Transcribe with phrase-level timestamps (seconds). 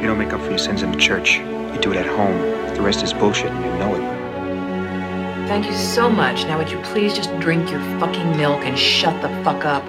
[0.00, 1.38] You don't make up for your sins in the church.
[1.38, 2.38] You do it at home.
[2.74, 4.18] The rest is bullshit and you know it.
[5.48, 6.44] Thank you so much.
[6.44, 9.84] Now would you please just drink your fucking milk and shut the fuck up?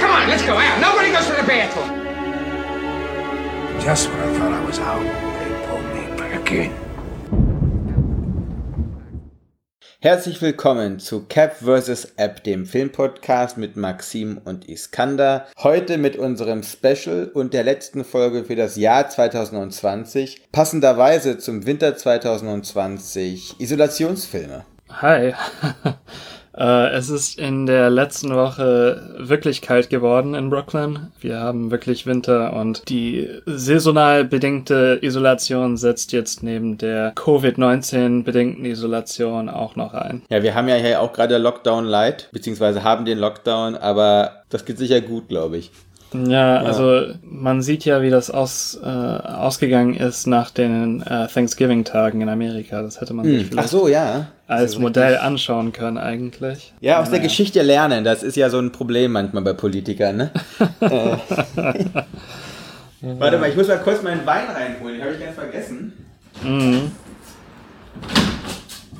[0.00, 0.80] Come on, let's go out.
[0.80, 2.02] Nobody goes to the bathroom.
[3.80, 5.02] Just when I thought I was out,
[5.38, 6.81] they pulled me back in.
[10.04, 12.14] Herzlich willkommen zu Cap vs.
[12.16, 15.46] App, dem Filmpodcast mit Maxim und Iskander.
[15.58, 20.48] Heute mit unserem Special und der letzten Folge für das Jahr 2020.
[20.50, 24.64] Passenderweise zum Winter 2020 Isolationsfilme.
[24.90, 25.34] Hi.
[26.56, 31.08] Äh, es ist in der letzten Woche wirklich kalt geworden in Brooklyn.
[31.20, 38.64] Wir haben wirklich Winter und die saisonal bedingte Isolation setzt jetzt neben der Covid-19 bedingten
[38.64, 40.22] Isolation auch noch ein.
[40.28, 44.64] Ja, wir haben ja hier auch gerade Lockdown Light, beziehungsweise haben den Lockdown, aber das
[44.64, 45.70] geht sicher gut, glaube ich.
[46.14, 52.20] Ja, also man sieht ja, wie das aus, äh, ausgegangen ist nach den äh, Thanksgiving-Tagen
[52.20, 52.82] in Amerika.
[52.82, 53.48] Das hätte man sich Hm.
[53.50, 54.28] Vielleicht so, ja.
[54.46, 56.72] als Modell anschauen können eigentlich.
[56.80, 57.28] Ja, aus der Naja.
[57.28, 60.30] Geschichte lernen, das ist ja so ein Problem manchmal bei Politikern, ne?
[60.80, 61.16] äh.
[63.18, 65.92] Warte mal, ich muss mal kurz meinen Wein reinholen, den habe ich ganz vergessen.
[66.44, 66.92] Mhm.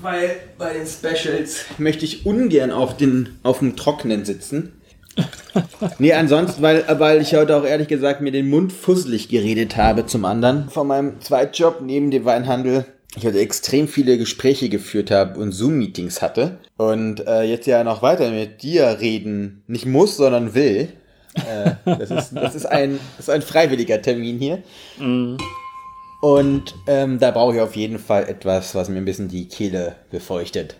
[0.00, 4.72] Weil bei den Specials möchte ich ungern auf, den, auf dem Trockenen sitzen.
[5.98, 10.06] Nee, ansonsten, weil, weil ich heute auch ehrlich gesagt mir den Mund fusselig geredet habe
[10.06, 10.68] zum anderen.
[10.70, 12.86] Von meinem Zweitjob neben dem Weinhandel.
[13.14, 16.58] Ich heute extrem viele Gespräche geführt habe und Zoom-Meetings hatte.
[16.78, 20.88] Und äh, jetzt ja noch weiter mit dir reden nicht muss, sondern will.
[21.34, 24.62] Äh, das, ist, das, ist ein, das ist ein freiwilliger Termin hier.
[26.22, 29.96] Und ähm, da brauche ich auf jeden Fall etwas, was mir ein bisschen die Kehle
[30.10, 30.76] befeuchtet.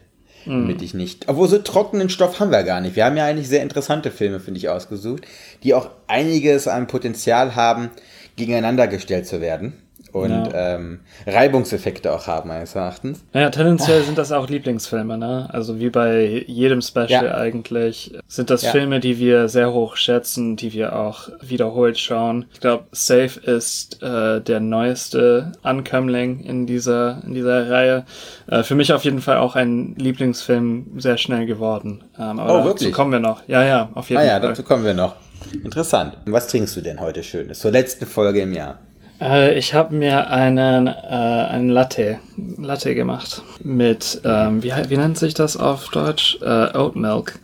[0.46, 1.28] Damit ich nicht.
[1.28, 2.96] Obwohl so trockenen Stoff haben wir gar nicht.
[2.96, 5.26] Wir haben ja eigentlich sehr interessante Filme, finde ich, ausgesucht,
[5.62, 7.90] die auch einiges an Potenzial haben,
[8.36, 9.74] gegeneinander gestellt zu werden.
[10.12, 10.74] Und Ja.
[10.74, 13.24] ähm, Reibungseffekte auch haben, meines Erachtens.
[13.32, 15.48] Naja, tendenziell sind das auch Lieblingsfilme, ne?
[15.50, 17.34] Also wie bei jedem Special Ja.
[17.34, 18.72] eigentlich sind das Ja.
[18.72, 22.44] Filme, die wir sehr hoch schätzen, die wir auch wiederholt schauen.
[22.52, 28.04] Ich glaube, Safe ist äh, der neueste Ankömmling in dieser, in dieser Reihe.
[28.48, 32.04] Äh, für mich auf jeden Fall auch ein Lieblingsfilm sehr schnell geworden.
[32.18, 32.92] Ähm, aber Oh, dazu wirklich?
[32.92, 33.48] kommen wir noch.
[33.48, 34.48] Ja, ja, auf jeden Ah ja, Fall.
[34.48, 35.16] dazu kommen wir noch.
[35.64, 36.16] Interessant.
[36.26, 37.58] Was trinkst du denn heute Schönes?
[37.60, 38.78] Zur letzten Folge im Jahr.
[39.22, 42.18] Äh, ich habe mir einen, äh, einen Latte,
[42.58, 46.38] Latte gemacht mit, ähm, wie, wie nennt sich das auf Deutsch?
[46.42, 47.38] Äh, Oat Milk.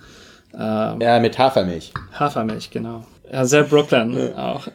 [0.59, 1.93] Ähm, Ja, mit Hafermilch.
[2.19, 3.05] Hafermilch, genau.
[3.33, 4.67] Ja, sehr Brooklyn auch.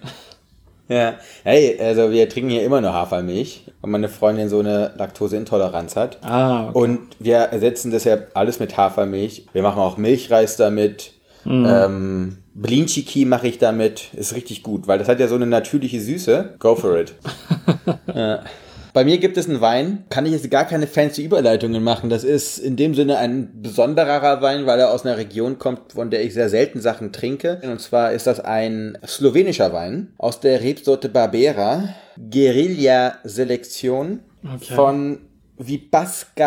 [0.87, 5.95] Ja, hey, also wir trinken hier immer nur Hafermilch, weil meine Freundin so eine Laktoseintoleranz
[5.95, 6.19] hat.
[6.23, 6.77] Ah, okay.
[6.77, 9.47] Und wir ersetzen deshalb alles mit Hafermilch.
[9.53, 11.13] Wir machen auch Milchreis damit.
[11.45, 14.13] Ähm, Blinchiki mache ich damit.
[14.13, 16.55] Ist richtig gut, weil das hat ja so eine natürliche Süße.
[16.59, 17.13] Go for it.
[18.13, 18.43] ja.
[18.93, 22.11] Bei mir gibt es einen Wein, kann ich jetzt gar keine fancy Überleitungen machen.
[22.11, 26.11] Das ist in dem Sinne ein besonderer Wein, weil er aus einer Region kommt, von
[26.11, 27.59] der ich sehr selten Sachen trinke.
[27.63, 31.89] Und zwar ist das ein slowenischer Wein aus der Rebsorte Barbera.
[32.29, 34.73] Guerilla Selektion Okay.
[34.75, 35.19] von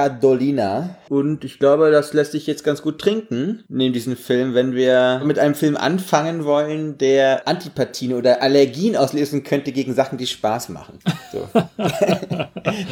[0.09, 0.97] Dolina.
[1.09, 5.23] Und ich glaube, das lässt sich jetzt ganz gut trinken neben diesem Film, wenn wir
[5.25, 10.71] mit einem Film anfangen wollen, der Antipathien oder Allergien auslösen könnte gegen Sachen, die Spaß
[10.71, 10.99] machen.
[11.33, 11.49] So.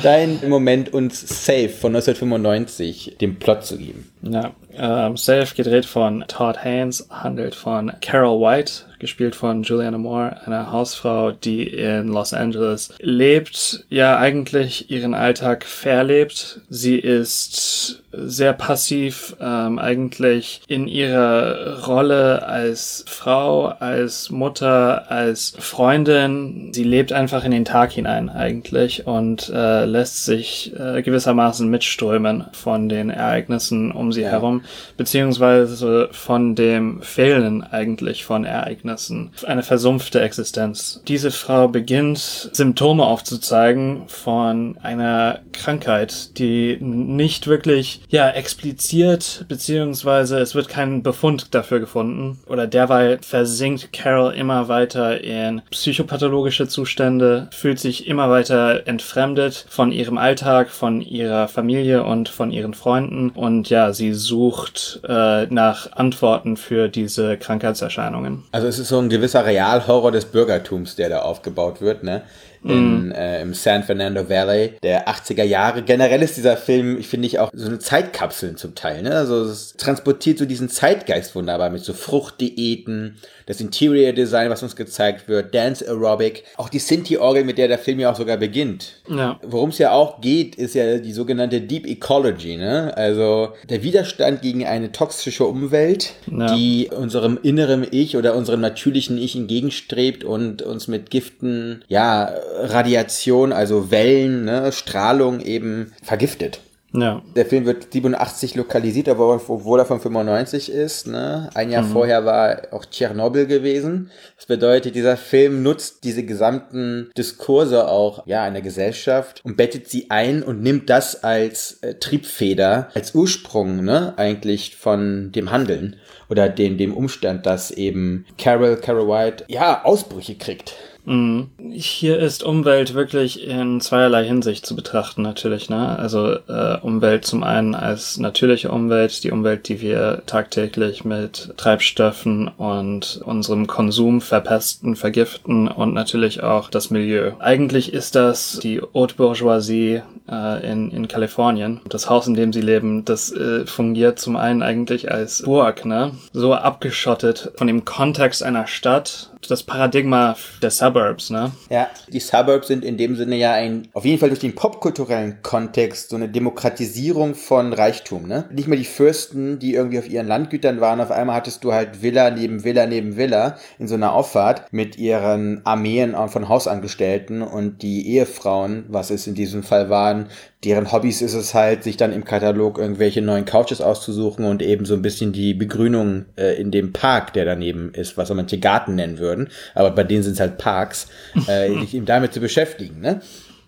[0.03, 4.10] Dein Moment uns Safe von 1995 dem Plot zu geben.
[4.22, 10.40] Ja, ähm, Safe, gedreht von Todd Haynes, handelt von Carol White, gespielt von Juliana Moore,
[10.46, 16.60] einer Hausfrau, die in Los Angeles lebt, ja eigentlich ihren Alltag verlebt.
[16.68, 26.70] Sie ist sehr passiv, ähm, eigentlich in ihrer Rolle als Frau, als Mutter, als Freundin.
[26.72, 32.44] Sie lebt einfach in den Tag hinein eigentlich und äh, lässt sich äh, gewissermaßen mitströmen
[32.53, 34.62] von den Ereignissen um sie herum,
[34.97, 39.30] beziehungsweise von dem Fehlen eigentlich von Ereignissen.
[39.47, 41.03] Eine versumpfte Existenz.
[41.08, 50.55] Diese Frau beginnt Symptome aufzuzeigen von einer Krankheit, die nicht wirklich, ja, expliziert, beziehungsweise es
[50.55, 52.39] wird kein Befund dafür gefunden.
[52.47, 59.91] Oder derweil versinkt Carol immer weiter in psychopathologische Zustände, fühlt sich immer weiter entfremdet von
[59.91, 63.31] ihrem Alltag, von ihrer Familie und von ihren Freunden.
[63.31, 68.45] Und ja, sie sucht äh, nach Antworten für diese Krankheitserscheinungen.
[68.53, 72.22] Also es ist so ein gewisser Realhorror des Bürgertums, der da aufgebaut wird, ne?
[72.65, 75.83] In, äh, im San Fernando Valley der 80er Jahre.
[75.83, 79.03] Generell ist dieser Film, finde ich, auch so eine Zeitkapsel zum Teil.
[79.03, 79.15] Ne?
[79.15, 81.93] Also es transportiert so diesen Zeitgeist wunderbar mit so
[82.39, 83.16] Fruchtdiäten,
[83.47, 87.78] das Interior Design, was uns gezeigt wird, Dance Aerobic, auch die Sinti-Orgel, mit der der
[87.78, 88.95] Film ja auch sogar beginnt.
[89.09, 89.39] Ja.
[89.43, 92.97] Worum es ja auch geht, ist ja die sogenannte Deep Ecology, ne?
[92.97, 96.55] Also der Widerstand gegen eine toxische Umwelt, Ja.
[96.55, 103.53] die unserem inneren Ich oder unserem natürlichen Ich entgegenstrebt und uns mit Giften, ja, Radiation,
[103.53, 106.60] also Wellen, ne, Strahlung eben vergiftet.
[106.97, 107.22] Ja.
[107.34, 111.09] Der Film wird 87 lokalisiert, obwohl obwohl er von 95 ist.
[111.09, 111.51] Ne?
[111.54, 114.10] Ein Jahr vorher war auch Tschernobyl gewesen.
[114.36, 120.10] Das bedeutet, dieser Film nutzt diese gesamten Diskurse auch ja einer Gesellschaft und bettet sie
[120.10, 124.15] ein und nimmt das als äh, Triebfeder, als Ursprung ne?
[124.16, 125.97] eigentlich von dem Handeln
[126.30, 130.77] oder dem, dem Umstand, dass eben Carol, Carol White ja Ausbrüche kriegt.
[131.06, 135.68] Hier ist Umwelt wirklich in zweierlei Hinsicht zu betrachten, natürlich.
[135.68, 135.98] Ne?
[135.98, 142.48] Also äh, Umwelt zum einen als natürliche Umwelt, die Umwelt, die wir tagtäglich mit Treibstoffen
[142.48, 147.33] und unserem Konsum verpesten, vergiften und natürlich auch das Milieu.
[147.39, 151.80] Eigentlich ist das die Haute Bourgeoisie äh, in, in Kalifornien.
[151.89, 156.12] Das Haus, in dem sie leben, das äh, fungiert zum einen eigentlich als Burg, ne?
[156.33, 161.52] so abgeschottet von dem Kontext einer Stadt, das Paradigma der Suburbs, ne?
[161.70, 165.42] Ja, die Suburbs sind in dem Sinne ja ein, auf jeden Fall durch den popkulturellen
[165.42, 168.48] Kontext, so eine Demokratisierung von Reichtum, ne?
[168.52, 172.02] Nicht mehr die Fürsten, die irgendwie auf ihren Landgütern waren, auf einmal hattest du halt
[172.02, 177.82] Villa neben Villa neben Villa in so einer Auffahrt mit ihren Armeen von Hausangestellten und
[177.82, 180.28] die Ehefrauen, was es in diesem Fall waren,
[180.65, 184.84] deren Hobbys ist es halt, sich dann im Katalog irgendwelche neuen Couches auszusuchen und eben
[184.84, 188.95] so ein bisschen die Begrünung äh, in dem Park, der daneben ist, was manche Garten
[188.95, 191.09] nennen würden, aber bei denen sind es halt Parks,
[191.47, 193.21] äh, sich eben damit zu beschäftigen, ne?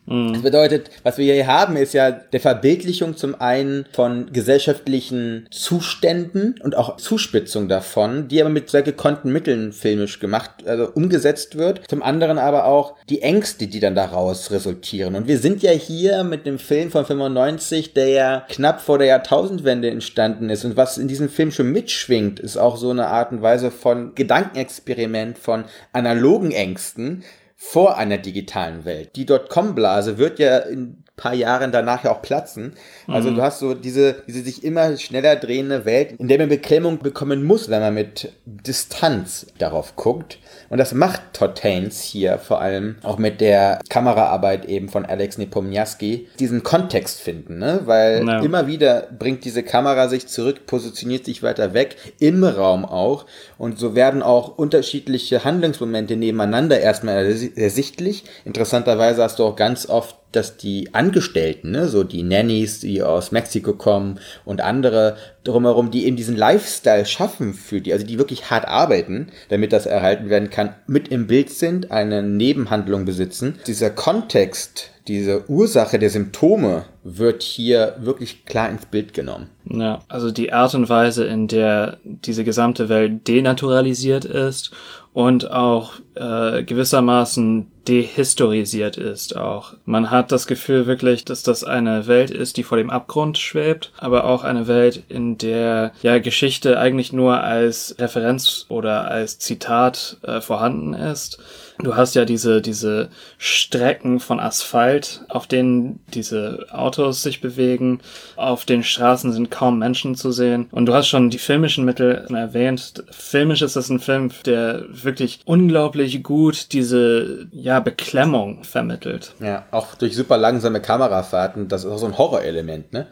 [0.07, 6.55] Das bedeutet, was wir hier haben, ist ja der Verbildlichung zum einen von gesellschaftlichen Zuständen
[6.63, 11.83] und auch Zuspitzung davon, die aber mit sehr gekonnten Mitteln filmisch gemacht, also umgesetzt wird.
[11.89, 15.17] Zum anderen aber auch die Ängste, die dann daraus resultieren.
[15.17, 19.09] Und wir sind ja hier mit dem Film von 95, der ja knapp vor der
[19.09, 20.65] Jahrtausendwende entstanden ist.
[20.65, 24.15] Und was in diesem Film schon mitschwingt, ist auch so eine Art und Weise von
[24.15, 27.25] Gedankenexperiment, von analogen Ängsten,
[27.57, 29.17] vor einer digitalen Welt.
[29.17, 32.75] Die Dotcom-Blase wird ja in paar Jahren danach ja auch platzen.
[33.07, 36.99] Also du hast so diese, diese sich immer schneller drehende Welt, in der man Beklemmung
[36.99, 40.39] bekommen muss, wenn man mit Distanz darauf guckt.
[40.69, 45.39] Und das macht Todd Haynes hier vor allem auch mit der Kameraarbeit eben von Alex
[45.39, 47.81] Nepomniaski diesen Kontext finden, ne?
[47.85, 48.41] Weil Ja.
[48.41, 53.27] immer wieder bringt diese Kamera sich zurück, positioniert sich weiter weg, im Raum auch.
[53.59, 58.25] Und so werden auch unterschiedliche Handlungsmomente nebeneinander erstmal ersi- ersichtlich.
[58.45, 63.33] Interessanterweise hast du auch ganz oft dass die Angestellten, ne, so die Nannies, die aus
[63.33, 65.17] Mexiko kommen und andere
[65.47, 69.87] drumherum, die eben diesen Lifestyle schaffen für die, also die wirklich hart arbeiten, damit das
[69.87, 73.59] erhalten werden kann, mit im Bild sind, eine Nebenhandlung besitzen.
[73.67, 79.49] Dieser Kontext, diese Ursache der Symptome wird hier wirklich klar ins Bild genommen.
[79.65, 84.73] Ja, also die Art und Weise, in der diese gesamte Welt denaturalisiert ist
[85.17, 89.73] und auch äh, gewissermaßen dehistorisiert ist auch.
[89.87, 93.93] Man hat das Gefühl wirklich, dass das eine Welt ist, die vor dem Abgrund schwebt,
[93.97, 100.19] aber auch eine Welt, in der ja Geschichte eigentlich nur als Referenz oder als Zitat
[100.21, 101.39] äh, vorhanden ist.
[101.79, 103.09] Du hast ja diese, diese
[103.39, 108.01] Strecken von Asphalt, auf denen diese Autos sich bewegen.
[108.37, 110.69] Auf den Straßen sind kaum Menschen zu sehen.
[110.71, 113.05] Und du hast schon die filmischen Mittel erwähnt.
[113.11, 119.35] Filmisch ist das ein Film, der wirklich unglaublich gut diese, ja, Beklemmung vermittelt.
[119.41, 123.07] Ja, auch durch super langsame Kamerafahrten, das ist auch so ein Horrorelement, ne?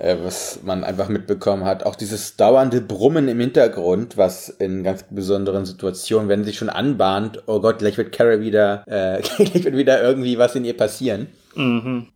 [0.00, 1.84] Äh, was man einfach mitbekommen hat.
[1.86, 7.42] Auch dieses dauernde Brummen im Hintergrund, was in ganz besonderen Situationen, wenn sich schon anbahnt,
[7.46, 11.28] oh Gott, gleich wird Carrie wieder, äh, gleich wird wieder irgendwie was in ihr passieren.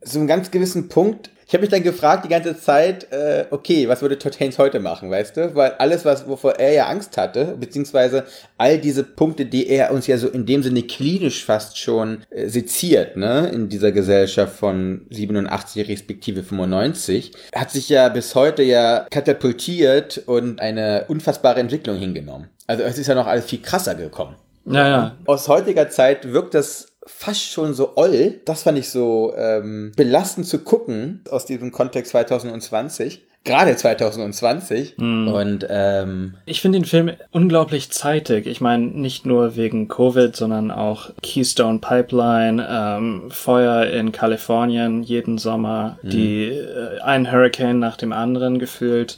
[0.02, 1.30] So einen ganz gewissen Punkt.
[1.49, 4.80] Ich habe mich dann gefragt die ganze Zeit, äh, okay, was würde Todd Haynes heute
[4.80, 5.54] machen, weißt du?
[5.54, 8.25] Weil alles, was wovor er ja Angst hatte, beziehungsweise
[8.58, 12.49] all diese Punkte, die er uns ja so in dem Sinne klinisch fast schon äh,
[12.49, 19.06] seziert, ne, in dieser Gesellschaft von 87 respektive 95, hat sich ja bis heute ja
[19.11, 22.50] katapultiert und eine unfassbare Entwicklung hingenommen.
[22.66, 24.37] Also es ist ja noch alles viel krasser gekommen.
[24.71, 25.17] Ja, ja.
[25.27, 28.41] Aus heutiger Zeit wirkt das fast schon so oll.
[28.45, 33.25] Das fand ich so ähm, belastend zu gucken aus diesem Kontext 2020.
[33.45, 34.99] Gerade 2020.
[35.33, 38.47] Und ähm, Ich finde den Film unglaublich zeitig.
[38.47, 45.39] Ich meine, nicht nur wegen Covid, sondern auch Keystone Pipeline, ähm, Feuer in Kalifornien jeden
[45.39, 49.17] Sommer, die äh, ein Hurricane nach dem anderen gefühlt.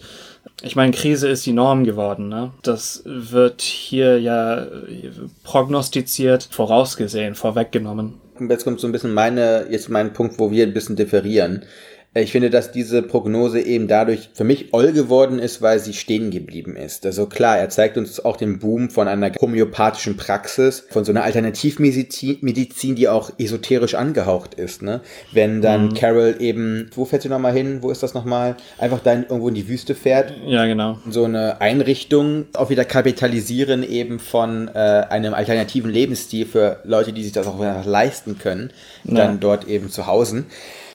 [0.62, 2.28] Ich meine, Krise ist die Norm geworden.
[2.28, 2.52] Ne?
[2.62, 5.10] Das wird hier ja äh,
[5.42, 8.20] prognostiziert, vorausgesehen, vorweggenommen.
[8.48, 11.64] jetzt kommt so ein bisschen meine, jetzt mein Punkt, wo wir ein bisschen differieren.
[12.12, 16.32] Ich finde, dass diese Prognose eben dadurch für mich oll geworden ist, weil sie stehen
[16.32, 17.06] geblieben ist.
[17.06, 21.22] Also klar, er zeigt uns auch den Boom von einer homöopathischen Praxis, von so einer
[21.22, 24.82] Alternativmedizin, Medizin, die auch esoterisch angehaucht ist.
[24.82, 25.02] Ne?
[25.30, 27.78] Wenn dann Carol eben, wo fährt sie nochmal hin?
[27.80, 28.56] Wo ist das nochmal?
[28.78, 30.34] Einfach dann irgendwo in die Wüste fährt.
[30.46, 30.98] Ja, genau.
[31.08, 37.22] So eine Einrichtung auch wieder kapitalisieren eben von äh, einem alternativen Lebensstil für Leute, die
[37.22, 38.72] sich das auch leisten können,
[39.04, 40.44] dann dort eben zu Hause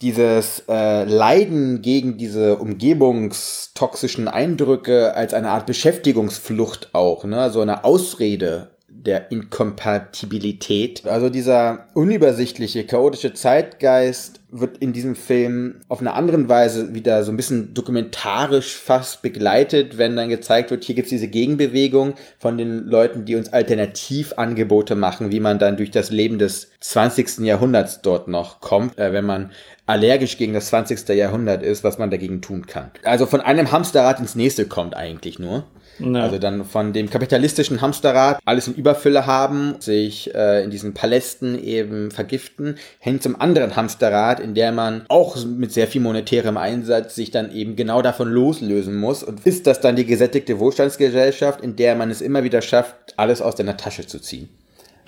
[0.02, 7.50] dieses äh, Leiden gegen diese umgebungstoxischen Eindrücke als eine Art Beschäftigungsflucht auch, ne?
[7.50, 8.75] so eine Ausrede
[9.06, 11.06] der Inkompatibilität.
[11.06, 17.32] Also dieser unübersichtliche, chaotische Zeitgeist wird in diesem Film auf eine andere Weise wieder so
[17.32, 22.86] ein bisschen dokumentarisch fast begleitet, wenn dann gezeigt wird, hier gibt's diese Gegenbewegung von den
[22.86, 27.40] Leuten, die uns Alternativangebote machen, wie man dann durch das Leben des 20.
[27.40, 29.52] Jahrhunderts dort noch kommt, äh, wenn man
[29.86, 31.10] allergisch gegen das 20.
[31.10, 32.92] Jahrhundert ist, was man dagegen tun kann.
[33.04, 35.66] Also von einem Hamsterrad ins nächste kommt eigentlich nur.
[36.00, 36.24] Ja.
[36.24, 41.62] Also dann von dem kapitalistischen Hamsterrad alles in Überfülle haben, sich äh, in diesen Palästen
[41.62, 47.16] eben vergiften, hin zum anderen Hamsterrad, in der man auch mit sehr viel monetärem Einsatz
[47.16, 49.24] sich dann eben genau davon loslösen muss.
[49.24, 53.42] Und ist das dann die gesättigte Wohlstandsgesellschaft, in der man es immer wieder schafft, alles
[53.42, 54.50] aus deiner Tasche zu ziehen?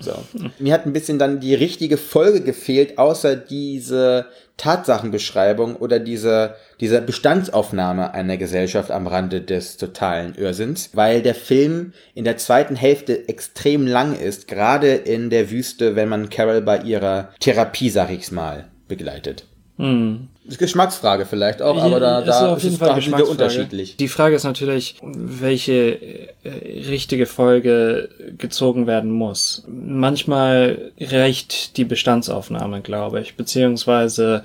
[0.00, 0.12] So.
[0.58, 4.26] Mir hat ein bisschen dann die richtige Folge gefehlt, außer diese
[4.56, 11.92] Tatsachenbeschreibung oder diese, diese Bestandsaufnahme einer Gesellschaft am Rande des totalen Irrsinns, weil der Film
[12.14, 16.78] in der zweiten Hälfte extrem lang ist, gerade in der Wüste, wenn man Carol bei
[16.82, 19.46] ihrer Therapie, sag ich's mal, begleitet.
[20.48, 23.18] Ist Geschmacksfrage vielleicht auch, aber da, Ist da, ist jeden es, Fall da sind wir
[23.18, 23.30] Geschmacksfrage.
[23.30, 23.96] unterschiedlich.
[23.96, 26.00] Die Frage ist natürlich, welche
[26.42, 29.64] äh, richtige Folge gezogen werden muss.
[29.68, 34.42] Manchmal reicht die Bestandsaufnahme, glaube ich, beziehungsweise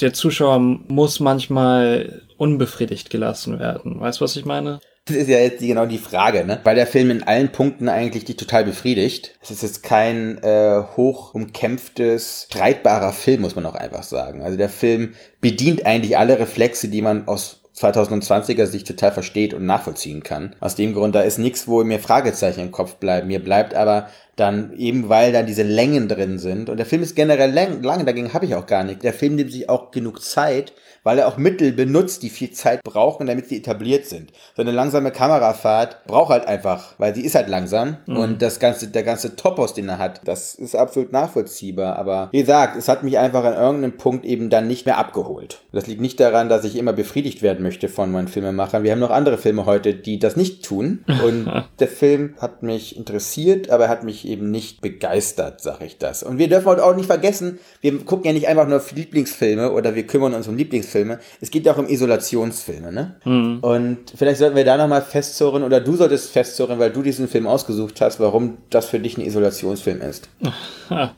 [0.00, 4.00] der Zuschauer muss manchmal unbefriedigt gelassen werden.
[4.00, 4.78] Weißt du, was ich meine?
[5.04, 6.60] Das ist ja jetzt genau die Frage, ne?
[6.62, 9.36] Weil der Film in allen Punkten eigentlich dich total befriedigt.
[9.42, 14.42] Es ist jetzt kein äh, hoch umkämpftes, streitbarer Film, muss man auch einfach sagen.
[14.42, 19.66] Also der Film bedient eigentlich alle Reflexe, die man aus 2020er Sicht total versteht und
[19.66, 20.54] nachvollziehen kann.
[20.60, 23.26] Aus dem Grund, da ist nichts, wo mir Fragezeichen im Kopf bleiben.
[23.26, 26.70] Mir bleibt aber dann eben, weil da diese Längen drin sind.
[26.70, 29.02] Und der Film ist generell lang, lang dagegen habe ich auch gar nicht.
[29.02, 30.72] Der Film nimmt sich auch genug Zeit,
[31.04, 34.32] weil er auch Mittel benutzt, die viel Zeit brauchen, damit sie etabliert sind.
[34.56, 38.88] So eine langsame Kamerafahrt braucht halt einfach, weil sie ist halt langsam und das ganze,
[38.88, 41.96] der ganze Topos, den er hat, das ist absolut nachvollziehbar.
[41.96, 45.62] Aber wie gesagt, es hat mich einfach an irgendeinem Punkt eben dann nicht mehr abgeholt.
[45.72, 48.82] Das liegt nicht daran, dass ich immer befriedigt werden möchte von meinen Filmemachern.
[48.82, 51.04] Wir haben noch andere Filme heute, die das nicht tun.
[51.24, 55.98] Und der Film hat mich interessiert, aber er hat mich eben nicht begeistert, sag ich
[55.98, 56.22] das.
[56.22, 59.94] Und wir dürfen heute auch nicht vergessen, wir gucken ja nicht einfach nur Lieblingsfilme oder
[59.94, 61.18] wir kümmern uns um Lieblingsfilme.
[61.40, 63.16] Es geht ja auch um Isolationsfilme, ne?
[63.62, 67.46] Und vielleicht sollten wir da nochmal festzurren, oder du solltest festzurren, weil du diesen Film
[67.46, 70.28] ausgesucht hast, warum das für dich ein Isolationsfilm ist.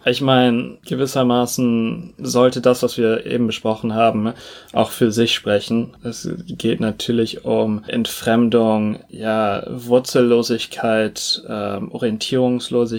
[0.04, 4.32] Ich meine, gewissermaßen sollte das, was wir eben besprochen haben,
[4.72, 5.96] auch für sich sprechen.
[6.04, 12.93] Es geht natürlich um Entfremdung, ja, Wurzellosigkeit, ähm, Orientierungslosigkeit.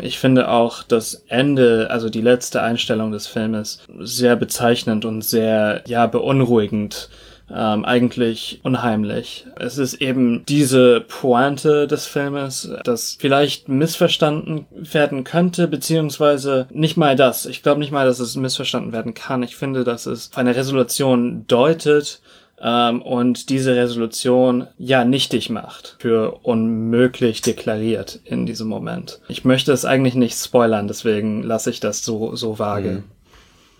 [0.00, 5.82] Ich finde auch das Ende, also die letzte Einstellung des Filmes, sehr bezeichnend und sehr,
[5.86, 7.08] ja, beunruhigend
[7.54, 9.46] ähm, eigentlich unheimlich.
[9.56, 17.16] Es ist eben diese Pointe des Filmes, das vielleicht missverstanden werden könnte, beziehungsweise nicht mal
[17.16, 17.46] das.
[17.46, 19.42] Ich glaube nicht mal, dass es missverstanden werden kann.
[19.42, 22.20] Ich finde, dass es auf eine Resolution deutet,
[22.62, 29.20] ähm, und diese Resolution ja nichtig macht, für unmöglich deklariert in diesem Moment.
[29.28, 33.02] Ich möchte es eigentlich nicht spoilern, deswegen lasse ich das so, so vage.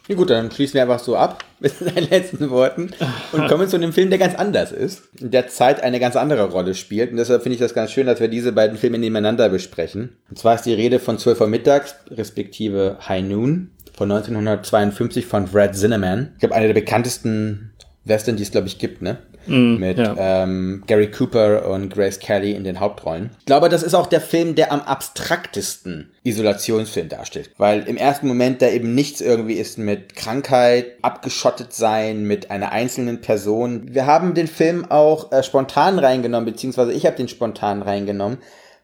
[0.09, 2.91] Ja gut, dann schließen wir einfach so ab mit deinen letzten Worten
[3.31, 6.75] und kommen zu einem Film, der ganz anders ist, der Zeit eine ganz andere Rolle
[6.75, 7.12] spielt.
[7.12, 10.17] Und deshalb finde ich das ganz schön, dass wir diese beiden Filme nebeneinander besprechen.
[10.29, 15.47] Und zwar ist die Rede von 12 Uhr mittags, respektive High Noon von 1952 von
[15.47, 16.33] Brad Zinnemann.
[16.35, 17.72] Ich glaube, einer der bekanntesten
[18.04, 19.18] Western, die es, glaube ich, gibt, ne?
[19.47, 20.14] mit ja.
[20.16, 23.30] ähm, Gary Cooper und Grace Kelly in den Hauptrollen.
[23.40, 28.28] Ich glaube, das ist auch der Film, der am abstraktesten Isolationsfilm darstellt, weil im ersten
[28.28, 33.92] Moment da eben nichts irgendwie ist mit Krankheit, abgeschottet sein, mit einer einzelnen Person.
[33.92, 38.38] Wir haben den Film auch äh, spontan reingenommen, beziehungsweise ich habe den spontan reingenommen,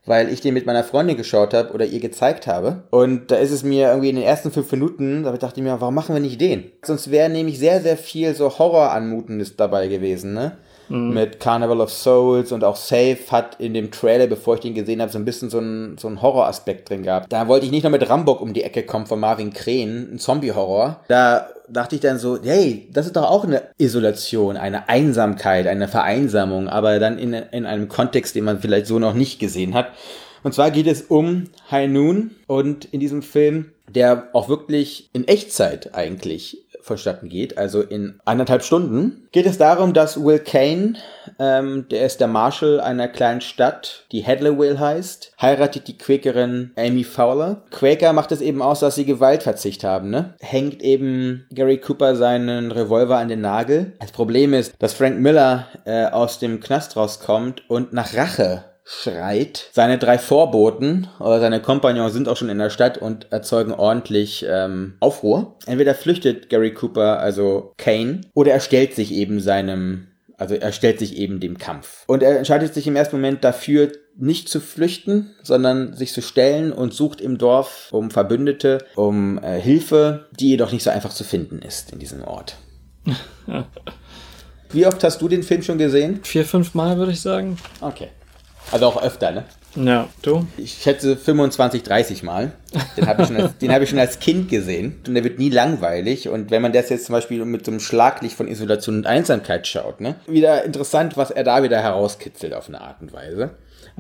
[0.09, 2.85] weil ich den mit meiner Freundin geschaut habe oder ihr gezeigt habe.
[2.91, 5.81] Und da ist es mir irgendwie in den ersten fünf Minuten, da dachte ich mir,
[5.81, 6.71] warum machen wir nicht den?
[6.83, 10.59] Sonst wäre nämlich sehr, sehr viel so Horror-Anmutendes dabei gewesen, ne?
[10.89, 11.15] Mhm.
[11.15, 15.01] Mit Carnival of Souls und auch Safe hat in dem Trailer, bevor ich den gesehen
[15.01, 17.33] habe, so ein bisschen so ein, so ein Horroraspekt drin gehabt.
[17.33, 20.19] Da wollte ich nicht noch mit Rambock um die Ecke kommen von Marvin Krähen, ein
[20.19, 21.01] Zombie-Horror.
[21.09, 25.89] Da dachte ich dann so, hey, das ist doch auch eine Isolation, eine Einsamkeit, eine
[25.89, 29.89] Vereinsamung, aber dann in, in einem Kontext, den man vielleicht so noch nicht gesehen hat.
[30.43, 35.27] Und zwar geht es um High Noon und in diesem Film, der auch wirklich in
[35.27, 40.95] Echtzeit eigentlich vonstatten geht, also in anderthalb Stunden, geht es darum, dass Will Kane,
[41.39, 47.05] ähm, der ist der Marshal einer kleinen Stadt, die Hadleyville heißt, heiratet die Quakerin Amy
[47.05, 47.63] Fowler.
[47.71, 50.35] Quaker macht es eben aus, dass sie Gewaltverzicht haben, ne?
[50.41, 53.93] Hängt eben Gary Cooper seinen Revolver an den Nagel.
[54.01, 59.69] Das Problem ist, dass Frank Miller äh, aus dem Knast rauskommt und nach Rache schreit.
[59.73, 64.47] Seine drei Vorboten oder seine Kompagnons sind auch schon in der Stadt und erzeugen ordentlich
[64.49, 65.57] ähm, Aufruhr.
[65.67, 70.99] Entweder flüchtet Gary Cooper, also Kane, oder er stellt sich eben seinem, also er stellt
[71.01, 72.05] sich eben dem Kampf.
[72.07, 76.73] Und er entscheidet sich im ersten Moment dafür, nicht zu flüchten, sondern sich zu stellen
[76.73, 81.25] und sucht im Dorf um Verbündete, um äh, Hilfe, die jedoch nicht so einfach zu
[81.25, 82.57] finden ist in diesem Ort.
[84.71, 86.21] Wie oft hast du den Film schon gesehen?
[86.23, 87.59] Vier, fünf Mal würde ich sagen.
[87.83, 88.09] Okay.
[88.71, 89.45] Also auch öfter, ne?
[89.77, 90.47] Ja, du?
[90.57, 92.53] Ich schätze 25, 30 Mal.
[92.97, 95.01] Den habe ich, schon als, hab ich schon als Kind gesehen.
[95.07, 96.29] Und der wird nie langweilig.
[96.29, 99.67] Und wenn man das jetzt zum Beispiel mit so einem Schlaglicht von Isolation und Einsamkeit
[99.67, 100.17] schaut, ne?
[100.27, 103.51] Wieder interessant, was er da wieder herauskitzelt auf eine Art und Weise.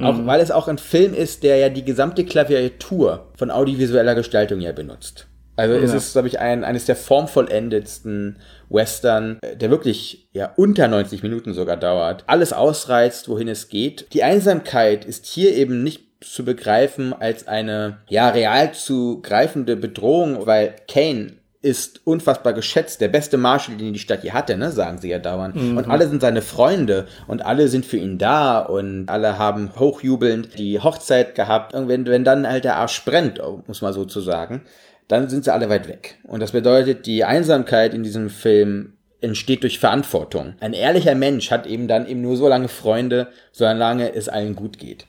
[0.00, 0.26] Auch mhm.
[0.26, 4.72] weil es auch ein Film ist, der ja die gesamte Klaviatur von audiovisueller Gestaltung ja
[4.72, 5.26] benutzt.
[5.56, 5.80] Also ja.
[5.80, 8.36] ist es, glaube ich, ein, eines der formvollendetsten
[8.68, 12.24] Western, äh, der wirklich ja unter 90 Minuten sogar dauert.
[12.26, 14.12] Alles ausreizt, wohin es geht.
[14.12, 20.46] Die Einsamkeit ist hier eben nicht zu begreifen als eine ja real zu greifende Bedrohung,
[20.46, 24.98] weil Kane ist unfassbar geschätzt, der beste Marshal, den die Stadt hier hatte, ne, sagen
[24.98, 25.56] sie ja dauernd.
[25.56, 25.76] Mhm.
[25.76, 30.56] Und alle sind seine Freunde und alle sind für ihn da und alle haben hochjubelnd
[30.56, 31.74] die Hochzeit gehabt.
[31.74, 34.62] Und wenn, wenn dann halt der Arsch brennt, muss man so zu sagen,
[35.08, 36.18] dann sind sie alle weit weg.
[36.24, 40.54] Und das bedeutet, die Einsamkeit in diesem Film entsteht durch Verantwortung.
[40.60, 44.78] Ein ehrlicher Mensch hat eben dann eben nur so lange Freunde, solange es allen gut
[44.78, 45.06] geht.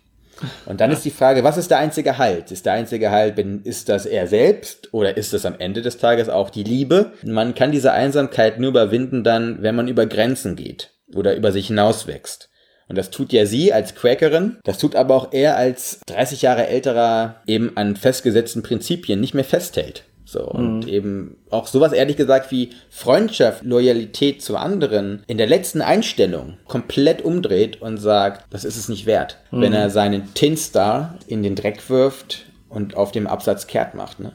[0.65, 2.51] Und dann ist die Frage, was ist der einzige Halt?
[2.51, 6.29] Ist der einzige Halt, ist das er selbst oder ist das am Ende des Tages
[6.29, 7.11] auch die Liebe?
[7.23, 11.67] Man kann diese Einsamkeit nur überwinden dann, wenn man über Grenzen geht oder über sich
[11.67, 12.49] hinauswächst.
[12.89, 16.67] Und das tut ja sie als Quäkerin, das tut aber auch er als 30 Jahre
[16.67, 20.03] älterer eben an festgesetzten Prinzipien nicht mehr festhält.
[20.25, 20.87] So, und mhm.
[20.87, 27.23] eben auch sowas ehrlich gesagt wie Freundschaft, Loyalität zu anderen in der letzten Einstellung komplett
[27.23, 29.37] umdreht und sagt, das ist es nicht wert.
[29.49, 29.61] Mhm.
[29.61, 34.19] Wenn er seinen Tin Star in den Dreck wirft und auf dem Absatz kehrt macht,
[34.19, 34.33] ne?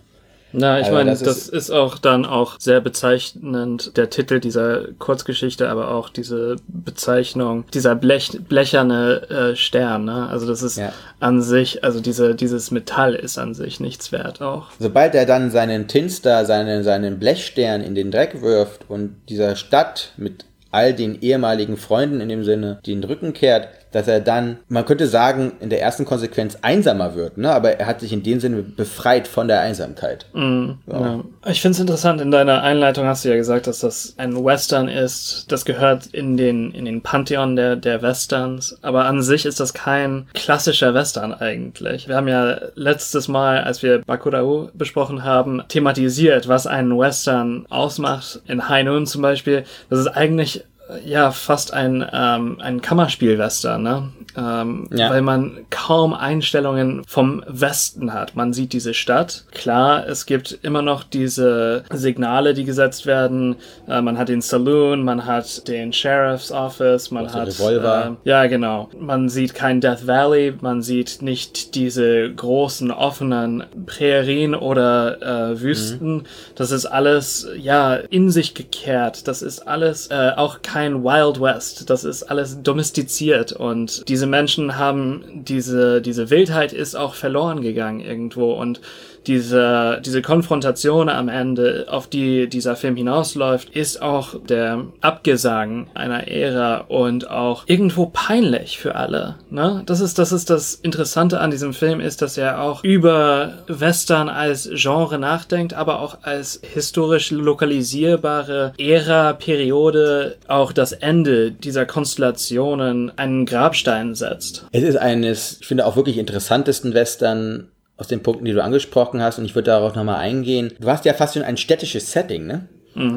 [0.56, 4.84] Na, ich also meine, das, das ist, auch dann auch sehr bezeichnend, der Titel dieser
[4.98, 10.28] Kurzgeschichte, aber auch diese Bezeichnung, dieser Blech, blecherne äh, Stern, ne?
[10.28, 10.92] Also das ist ja.
[11.18, 14.68] an sich, also diese, dieses Metall ist an sich nichts wert auch.
[14.78, 20.12] Sobald er dann seinen Tinster, seinen, seinen Blechstern in den Dreck wirft und dieser Stadt
[20.16, 24.84] mit all den ehemaligen Freunden in dem Sinne den Rücken kehrt, dass er dann, man
[24.84, 27.52] könnte sagen, in der ersten Konsequenz einsamer wird, ne?
[27.52, 30.26] aber er hat sich in dem Sinne befreit von der Einsamkeit.
[30.32, 31.00] Mm, ja.
[31.00, 31.24] Ja.
[31.46, 34.88] Ich finde es interessant, in deiner Einleitung hast du ja gesagt, dass das ein Western
[34.88, 39.60] ist, das gehört in den, in den Pantheon der, der Westerns, aber an sich ist
[39.60, 42.08] das kein klassischer Western eigentlich.
[42.08, 48.40] Wir haben ja letztes Mal, als wir Bakurau besprochen haben, thematisiert, was einen Western ausmacht.
[48.48, 50.63] In High Noon zum Beispiel, das ist eigentlich
[51.04, 54.10] ja fast ein, ähm, ein Kammerspielwestern, ne?
[54.36, 55.10] Ähm, ja.
[55.10, 58.34] Weil man kaum Einstellungen vom Westen hat.
[58.34, 59.44] Man sieht diese Stadt.
[59.52, 63.56] Klar, es gibt immer noch diese Signale, die gesetzt werden.
[63.88, 68.16] Äh, man hat den Saloon, man hat den Sheriff's Office, man hat Revolver.
[68.24, 68.88] Äh, ja genau.
[68.98, 76.16] Man sieht kein Death Valley, man sieht nicht diese großen offenen Prärien oder äh, Wüsten.
[76.16, 76.22] Mhm.
[76.56, 79.28] Das ist alles ja in sich gekehrt.
[79.28, 81.88] Das ist alles äh, auch kein Wild West.
[81.90, 88.00] Das ist alles domestiziert und diese Menschen haben diese, diese Wildheit ist auch verloren gegangen
[88.00, 88.80] irgendwo und
[89.26, 96.28] diese, diese Konfrontation am Ende, auf die dieser Film hinausläuft, ist auch der Abgesagen einer
[96.28, 99.36] Ära und auch irgendwo peinlich für alle.
[99.50, 99.82] Ne?
[99.86, 104.28] Das ist, das ist das Interessante an diesem Film, ist, dass er auch über Western
[104.28, 113.12] als Genre nachdenkt, aber auch als historisch lokalisierbare Ära, Periode, auch das Ende dieser Konstellationen
[113.16, 114.66] einen Grabstein setzt.
[114.72, 119.22] Es ist eines, ich finde, auch wirklich interessantesten Western aus den Punkten, die du angesprochen
[119.22, 120.72] hast, und ich würde darauf nochmal eingehen.
[120.80, 122.68] Du hast ja fast schon ein städtisches Setting, ne?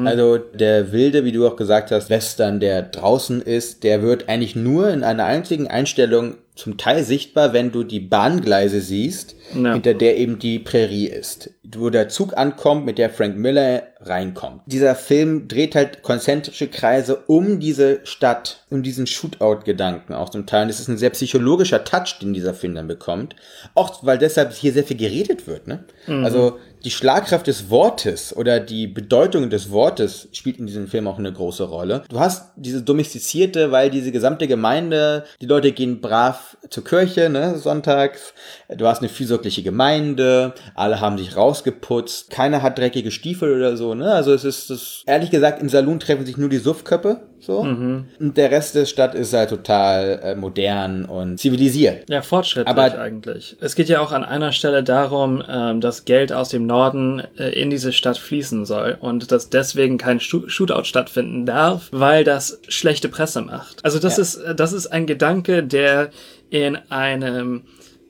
[0.06, 4.56] Also der wilde, wie du auch gesagt hast, Western, der draußen ist, der wird eigentlich
[4.56, 9.72] nur in einer einzigen Einstellung zum Teil sichtbar, wenn du die Bahngleise siehst, Ja.
[9.74, 14.62] hinter der eben die Prärie ist, wo der Zug ankommt, mit der Frank Miller reinkommt.
[14.66, 20.64] Dieser Film dreht halt konzentrische Kreise um diese Stadt, um diesen Shootout-Gedanken auch zum Teil.
[20.64, 23.34] Und es ist ein sehr psychologischer Touch, den dieser Film dann bekommt.
[23.74, 25.66] Auch weil deshalb hier sehr viel geredet wird.
[25.68, 25.84] Ne?
[26.06, 31.18] Also die Schlagkraft des Wortes oder die Bedeutung des Wortes spielt in diesem Film auch
[31.18, 32.04] eine große Rolle.
[32.08, 37.56] Du hast diese domestizierte, weil diese gesamte Gemeinde, die Leute gehen brav zur Kirche, ne,
[37.56, 38.34] sonntags.
[38.76, 43.94] Du hast eine fürsorgliche Gemeinde, alle haben sich rausgeputzt, keiner hat dreckige Stiefel oder so,
[43.94, 44.12] ne?
[44.12, 47.60] Also es ist das, ehrlich gesagt, im Salon treffen sich nur die Suffköppe, so.
[47.60, 52.10] Und der Rest der Stadt ist halt total äh, modern und zivilisiert.
[52.10, 53.56] Ja, fortschrittlich Aber- eigentlich.
[53.60, 57.48] Es geht ja auch an einer Stelle darum, ähm, dass Geld aus dem Norden äh,
[57.58, 63.08] in diese Stadt fließen soll und dass deswegen kein Shootout stattfinden darf, weil das schlechte
[63.08, 63.82] Presse macht.
[63.82, 64.22] Also das Ja.
[64.24, 66.10] ist das ist ein Gedanke, der
[66.50, 67.62] in einem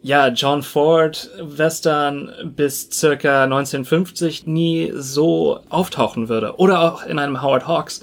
[0.08, 6.56] ja, John Ford Western bis circa 1950 nie so auftauchen würde.
[6.56, 8.00] Oder auch in einem Howard Hawks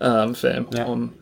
[0.00, 0.66] ähm, Film.
[0.72, 0.84] Ja.
[0.84, 1.12] Um,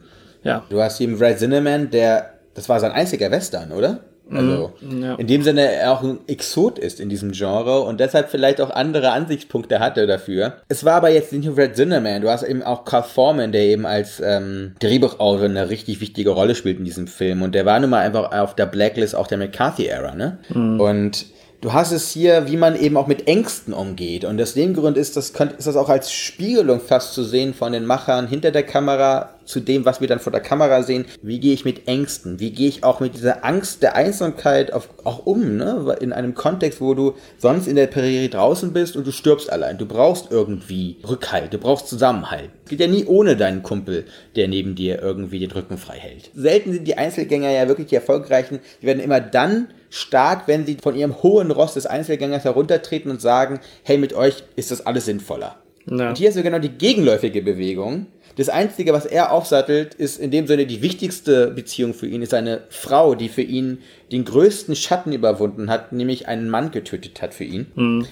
[0.42, 0.62] ja.
[0.68, 4.00] Du hast eben Red Zinnemann, der, das war sein einziger Western, oder?
[4.30, 5.14] Also, ja.
[5.14, 8.70] in dem Sinne er auch ein Exot ist in diesem Genre und deshalb vielleicht auch
[8.70, 10.56] andere Ansichtspunkte hatte dafür.
[10.68, 13.62] Es war aber jetzt nicht nur Red Zinnemann, du hast eben auch Carl Foreman, der
[13.62, 17.78] eben als ähm, Drehbuchautor eine richtig wichtige Rolle spielt in diesem Film und der war
[17.78, 20.38] nun mal einfach auf der Blacklist auch der McCarthy-Ära, ne?
[20.80, 21.26] Und
[21.60, 24.24] du hast es hier, wie man eben auch mit Ängsten umgeht.
[24.24, 27.72] Und aus dem Grund ist das, ist das auch als Spiegelung fast zu sehen von
[27.72, 31.06] den Machern hinter der Kamera zu dem, was wir dann vor der Kamera sehen.
[31.22, 32.38] Wie gehe ich mit Ängsten?
[32.40, 35.56] Wie gehe ich auch mit dieser Angst der Einsamkeit auf, auch um?
[35.56, 35.96] Ne?
[36.00, 39.78] In einem Kontext, wo du sonst in der Prärie draußen bist und du stirbst allein.
[39.78, 42.50] Du brauchst irgendwie Rückhalt, du brauchst Zusammenhalt.
[42.68, 44.04] Geht ja nie ohne deinen Kumpel,
[44.34, 46.30] der neben dir irgendwie den Rücken frei hält.
[46.34, 48.58] Selten sind die Einzelgänger ja wirklich die erfolgreichen.
[48.82, 53.20] Die werden immer dann stark, wenn sie von ihrem hohen Ross des Einzelgängers heruntertreten und
[53.20, 55.56] sagen, hey, mit euch ist das alles sinnvoller.
[55.86, 56.08] Ja.
[56.10, 58.06] Und hier ist ja genau die gegenläufige Bewegung.
[58.36, 62.34] Das Einzige, was er aufsattelt, ist in dem Sinne die wichtigste Beziehung für ihn, ist
[62.34, 63.78] eine Frau, die für ihn
[64.12, 67.66] den größten Schatten überwunden hat, nämlich einen Mann getötet hat für ihn.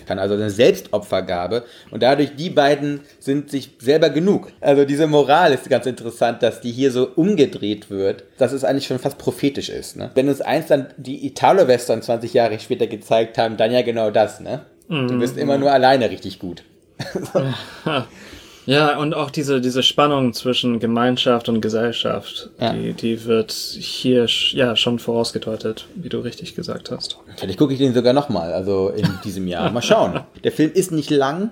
[0.07, 1.65] Kann also eine Selbstopfergabe.
[1.91, 4.51] Und dadurch, die beiden sind sich selber genug.
[4.63, 8.87] Also diese Moral ist ganz interessant, dass die hier so umgedreht wird, dass es eigentlich
[8.87, 9.97] schon fast prophetisch ist.
[9.99, 10.11] Ne?
[10.15, 14.41] Wenn uns eins dann die Italo-Western 20 Jahre später gezeigt haben, dann ja genau das.
[14.41, 14.65] Ne?
[14.89, 16.65] Du bist immer nur alleine richtig gut.
[18.67, 22.73] Ja, und auch diese, diese Spannung zwischen Gemeinschaft und Gesellschaft, Ja.
[22.73, 27.19] die, die wird hier sch- ja schon vorausgedeutet, wie du richtig gesagt hast.
[27.37, 29.71] Vielleicht gucke ich den sogar nochmal, also in diesem Jahr.
[29.71, 30.21] Mal schauen.
[30.45, 31.51] Der Film ist nicht lang.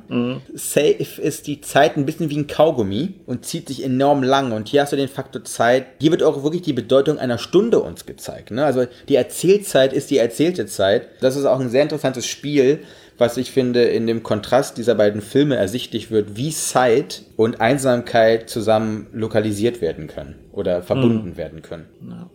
[0.55, 4.53] Safe ist die Zeit ein bisschen wie ein Kaugummi und zieht sich enorm lang.
[4.53, 5.85] Und hier hast du den Faktor Zeit.
[6.01, 8.53] Hier wird auch wirklich die Bedeutung einer Stunde uns gezeigt.
[8.53, 8.65] Ne?
[8.65, 11.09] Also die Erzählzeit ist die erzählte Zeit.
[11.21, 12.79] Das ist auch ein sehr interessantes Spiel,
[13.19, 18.49] was ich finde in dem Kontrast dieser beiden Filme ersichtlich wird, wie Zeit und Einsamkeit
[18.51, 21.87] zusammen lokalisiert werden können oder verbunden werden können.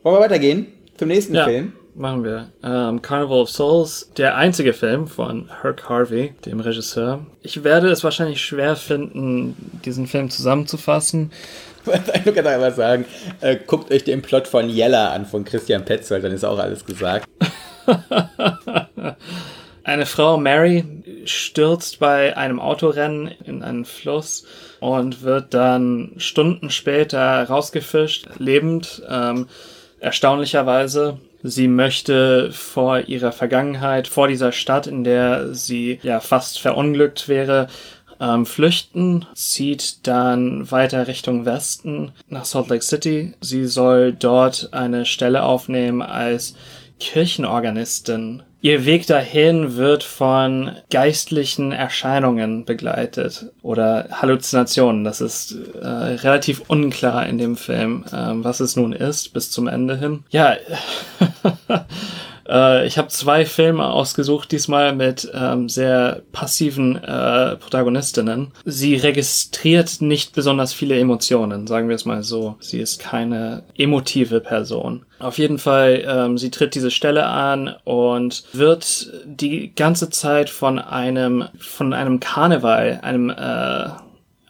[0.04, 1.74] Wollen wir weitergehen zum nächsten Ja, Film?
[1.96, 2.50] machen wir.
[2.64, 7.26] Ähm, Carnival of Souls, der einzige Film von Herc Harvey, dem Regisseur.
[7.42, 11.32] Ich werde es wahrscheinlich schwer finden, diesen Film zusammenzufassen.
[12.26, 13.06] Ich kann einfach sagen,
[13.40, 16.84] äh, guckt euch den Plot von Yella an, von Christian Petzold, dann ist auch alles
[16.84, 17.26] gesagt.
[19.88, 20.84] Eine Frau, Mary,
[21.24, 24.44] stürzt bei einem Autorennen in einen Fluss
[24.82, 29.48] und wird dann Stunden später rausgefischt, lebend, ähm,
[30.02, 31.20] erstaunlicherweise.
[31.42, 37.68] Sie möchte vor ihrer Vergangenheit, vor dieser Stadt, in der sie ja fast verunglückt wäre,
[38.20, 43.36] ähm, flüchten, zieht dann weiter Richtung Westen nach Salt Lake City.
[43.40, 46.56] Sie soll dort eine Stelle aufnehmen als
[47.00, 55.04] Kirchenorganistin Ihr Weg dahin wird von geistlichen Erscheinungen begleitet oder Halluzinationen.
[55.04, 59.68] Das ist äh, relativ unklar in dem Film, äh, was es nun ist, bis zum
[59.68, 60.24] Ende hin.
[60.30, 60.56] Ja,
[62.48, 68.52] äh, ich habe zwei Filme ausgesucht, diesmal mit ähm, sehr passiven äh, Protagonistinnen.
[68.66, 72.56] Sie registriert nicht besonders viele Emotionen, sagen wir es mal so.
[72.60, 75.06] Sie ist keine emotive Person.
[75.20, 80.78] Auf jeden Fall, ähm, sie tritt diese Stelle an und wird die ganze Zeit von
[80.80, 83.90] einem von einem Karneval, einem äh,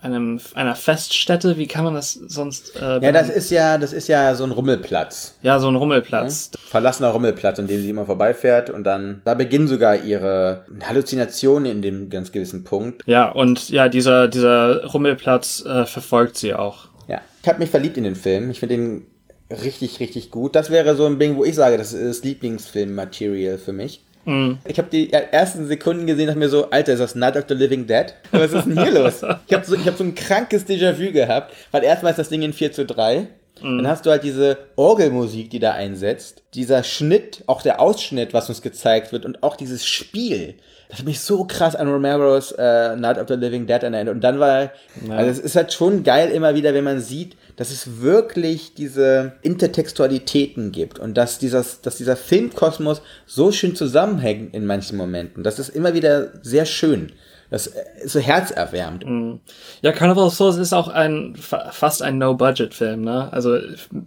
[0.02, 4.08] einem einer Feststätte, wie kann man das sonst äh, Ja, das ist ja, das ist
[4.08, 5.36] ja so ein Rummelplatz.
[5.42, 6.52] Ja, so ein Rummelplatz.
[6.54, 6.60] Ja?
[6.68, 11.82] Verlassener Rummelplatz, an dem sie immer vorbeifährt und dann, da beginnen sogar ihre Halluzinationen in
[11.82, 13.04] dem ganz gewissen Punkt.
[13.08, 16.90] Ja, und ja, dieser, dieser Rummelplatz äh, verfolgt sie auch.
[17.08, 18.52] Ja, ich habe mich verliebt in den Film.
[18.52, 19.06] Ich finde ihn
[19.50, 20.56] richtig, richtig gut.
[20.56, 24.04] Das wäre so ein Ding, wo ich sage, das ist Lieblingsfilm-Material für mich.
[24.28, 24.58] Mhm.
[24.66, 27.54] Ich habe die ersten Sekunden gesehen, dachte mir so, Alter, ist das Night of the
[27.54, 28.14] Living Dead?
[28.32, 29.22] Was ist denn hier los?
[29.48, 32.42] Ich habe so, ich hab so ein krankes Déjà-vu gehabt, weil erstmal ist das Ding
[32.42, 33.28] in 4 zu 3.
[33.62, 33.78] Mhm.
[33.78, 36.44] Dann hast du halt diese Orgelmusik, die da einsetzt.
[36.54, 40.56] Dieser Schnitt, auch der Ausschnitt, was uns gezeigt wird und auch dieses Spiel.
[40.90, 44.08] Das hat mich so krass an Romero's äh, Night of the Living Dead erinnert.
[44.08, 44.70] Und dann war, ja.
[45.10, 49.34] also es ist halt schon geil immer wieder, wenn man sieht, dass es wirklich diese
[49.42, 55.44] Intertextualitäten gibt und dass, dieses, dass dieser Filmkosmos so schön zusammenhängt in manchen Momenten.
[55.44, 57.12] Das ist immer wieder sehr schön.
[57.50, 59.06] Das ist so herzerwärmend.
[59.06, 59.40] Mm.
[59.82, 63.32] Ja, Carnival of Souls ist auch ein fast ein No-Budget-Film, ne?
[63.32, 63.58] Also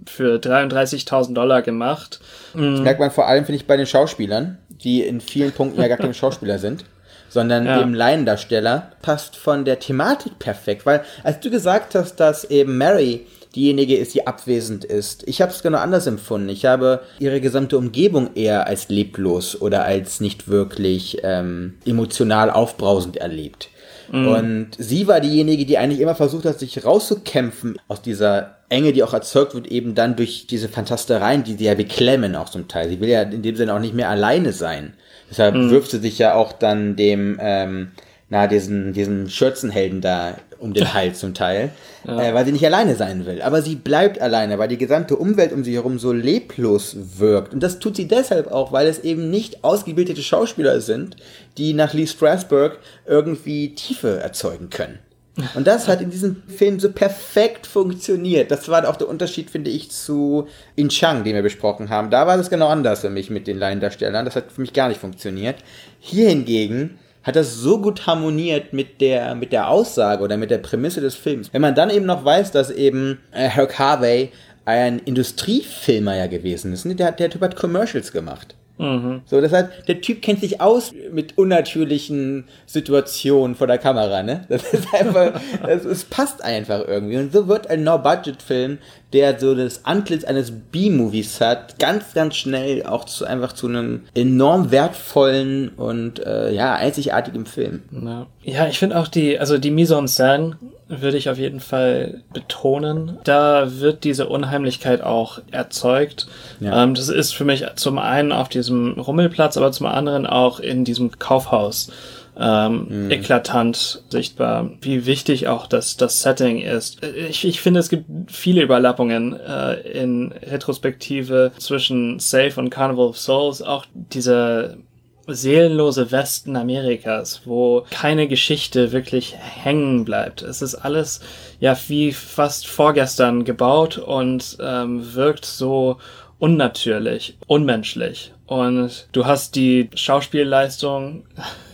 [0.06, 2.20] für 33.000 Dollar gemacht.
[2.52, 5.88] Das merkt man vor allem, finde ich, bei den Schauspielern, die in vielen Punkten ja
[5.88, 6.84] gar keine Schauspieler sind
[7.30, 7.78] sondern ja.
[7.78, 10.84] dem Laiendarsteller, passt von der Thematik perfekt.
[10.84, 15.26] Weil als du gesagt hast, dass eben Mary diejenige ist, die abwesend ist.
[15.26, 16.48] Ich habe es genau anders empfunden.
[16.48, 23.16] Ich habe ihre gesamte Umgebung eher als leblos oder als nicht wirklich ähm, emotional aufbrausend
[23.16, 23.68] erlebt.
[24.10, 24.28] Mhm.
[24.28, 29.02] Und sie war diejenige, die eigentlich immer versucht hat, sich rauszukämpfen aus dieser Enge, die
[29.02, 32.88] auch erzeugt wird, eben dann durch diese Fantastereien, die sie ja beklemmen auch zum Teil.
[32.88, 34.94] Sie will ja in dem Sinne auch nicht mehr alleine sein.
[35.28, 35.70] Deshalb mhm.
[35.70, 37.92] wirft sie sich ja auch dann dem, ähm,
[38.30, 41.70] na, diesen, diesen Schürzenhelden da um den Hals zum Teil,
[42.06, 42.22] ja.
[42.22, 43.42] äh, weil sie nicht alleine sein will.
[43.42, 47.52] Aber sie bleibt alleine, weil die gesamte Umwelt um sie herum so leblos wirkt.
[47.52, 51.16] Und das tut sie deshalb auch, weil es eben nicht ausgebildete Schauspieler sind,
[51.58, 55.00] die nach Lee Strasberg irgendwie Tiefe erzeugen können.
[55.54, 58.50] Und das hat in diesem Film so perfekt funktioniert.
[58.50, 62.10] Das war auch der Unterschied, finde ich, zu In Chang, den wir besprochen haben.
[62.10, 64.24] Da war das genau anders für mich mit den Laiendarstellern.
[64.24, 65.56] Das hat für mich gar nicht funktioniert.
[65.98, 70.58] Hier hingegen hat das so gut harmoniert mit der, mit der Aussage oder mit der
[70.58, 71.52] Prämisse des Films.
[71.52, 74.30] Wenn man dann eben noch weiß, dass eben äh, Herc Harvey
[74.64, 76.94] ein Industriefilmer ja gewesen ist, ne?
[76.94, 78.54] der, der Typ hat Commercials gemacht.
[78.80, 79.20] Mhm.
[79.26, 84.46] So, das heißt, der Typ kennt sich aus mit unnatürlichen Situationen vor der Kamera, ne?
[84.48, 87.18] Das ist einfach, es passt einfach irgendwie.
[87.18, 88.78] Und so wird ein No-Budget-Film,
[89.12, 94.02] der so das Antlitz eines B-Movies hat, ganz, ganz schnell auch zu, einfach zu einem
[94.14, 97.82] enorm wertvollen und, äh, ja, einzigartigen Film.
[97.90, 100.56] Ja, ja ich finde auch die, also die Mise en scène
[100.90, 103.18] würde ich auf jeden Fall betonen.
[103.22, 106.26] Da wird diese Unheimlichkeit auch erzeugt.
[106.58, 106.82] Ja.
[106.82, 110.84] Ähm, das ist für mich zum einen auf diesem Rummelplatz, aber zum anderen auch in
[110.84, 111.92] diesem Kaufhaus
[112.40, 113.10] ähm, mhm.
[113.10, 117.04] eklatant sichtbar, wie wichtig auch das, das Setting ist.
[117.04, 123.18] Ich, ich finde, es gibt viele Überlappungen äh, in Retrospektive zwischen Safe und Carnival of
[123.18, 123.60] Souls.
[123.60, 124.78] Auch diese
[125.26, 130.42] seelenlose Westen Amerikas, wo keine Geschichte wirklich hängen bleibt.
[130.42, 131.20] Es ist alles
[131.60, 135.98] ja wie fast vorgestern gebaut und ähm, wirkt so
[136.38, 138.32] unnatürlich, unmenschlich.
[138.50, 141.22] Und du hast die Schauspielleistung